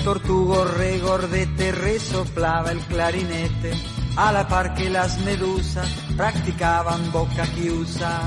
Tortugo 0.04 0.64
regordete 0.64 1.72
resoplaba 1.72 2.70
el 2.72 2.80
clarinete, 2.80 3.72
a 4.16 4.32
la 4.32 4.46
par 4.46 4.74
que 4.74 4.88
las 4.90 5.18
medusas 5.24 5.88
practicaban 6.16 7.10
boca 7.12 7.44
chiusa. 7.54 8.20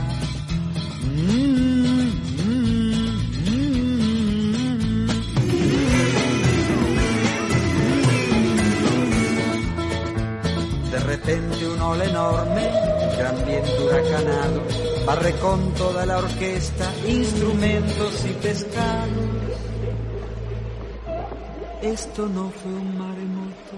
De 10.91 10.99
repente 10.99 11.67
un 11.67 11.81
ola 11.81 12.05
enorme, 12.05 12.63
gran 13.17 13.45
viento 13.45 13.85
huracanado, 13.85 14.63
barre 15.05 15.33
con 15.39 15.73
toda 15.73 16.05
la 16.05 16.17
orquesta, 16.17 16.91
instrumentos 17.07 18.25
y 18.25 18.33
pescados. 18.33 19.47
Esto 21.81 22.27
no 22.27 22.49
fue 22.49 22.71
un 22.71 22.97
maremoto, 22.97 23.77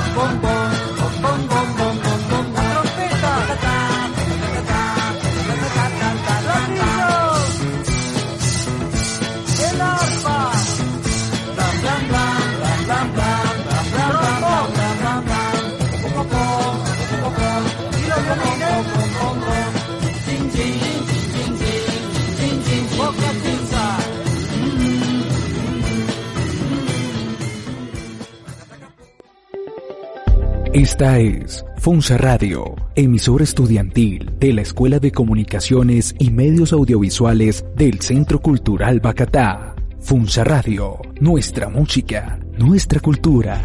Esta 30.81 31.19
es 31.19 31.63
Funza 31.77 32.17
Radio, 32.17 32.75
emisora 32.95 33.43
estudiantil 33.43 34.31
de 34.39 34.51
la 34.51 34.63
Escuela 34.63 34.97
de 34.97 35.11
Comunicaciones 35.11 36.15
y 36.17 36.31
Medios 36.31 36.73
Audiovisuales 36.73 37.63
del 37.75 38.01
Centro 38.01 38.39
Cultural 38.39 38.99
Bacatá. 38.99 39.75
Funza 39.99 40.43
Radio, 40.43 40.99
nuestra 41.19 41.69
música, 41.69 42.39
nuestra 42.57 42.99
cultura. 42.99 43.61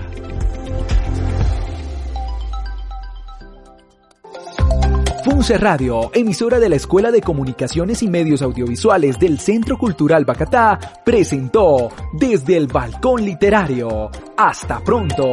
Funce 5.24 5.56
Radio, 5.56 6.10
emisora 6.12 6.58
de 6.58 6.68
la 6.68 6.76
Escuela 6.76 7.10
de 7.10 7.22
Comunicaciones 7.22 8.02
y 8.02 8.08
Medios 8.08 8.42
Audiovisuales 8.42 9.18
del 9.18 9.38
Centro 9.38 9.78
Cultural 9.78 10.26
Bacatá, 10.26 10.78
presentó 11.02 11.88
Desde 12.12 12.58
el 12.58 12.66
Balcón 12.66 13.24
Literario. 13.24 14.10
Hasta 14.36 14.80
pronto. 14.80 15.32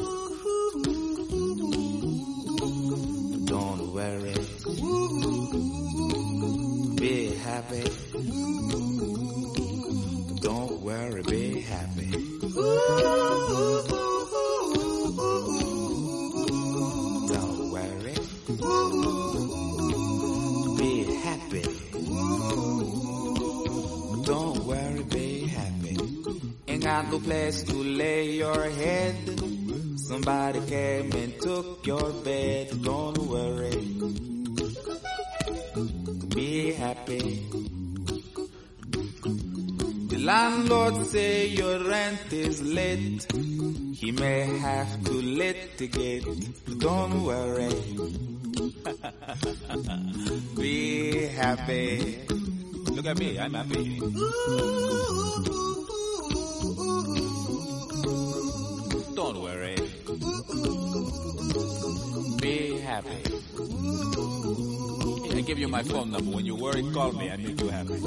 At 53.11 53.19
me, 53.19 53.37
I'm 53.37 53.53
happy. 53.53 53.99
Don't 59.15 59.41
worry. 59.41 59.75
Be 62.39 62.79
happy. 62.79 63.23
I 65.37 65.41
give 65.41 65.59
you 65.59 65.67
my 65.67 65.83
phone 65.83 66.11
number. 66.11 66.31
When 66.31 66.45
you 66.45 66.55
worry, 66.55 66.83
call 66.93 67.11
me. 67.11 67.29
I 67.29 67.35
make 67.37 67.59
you 67.59 67.67
happy. 67.67 67.99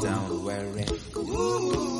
Don't 0.00 0.44
worry. 0.44 1.99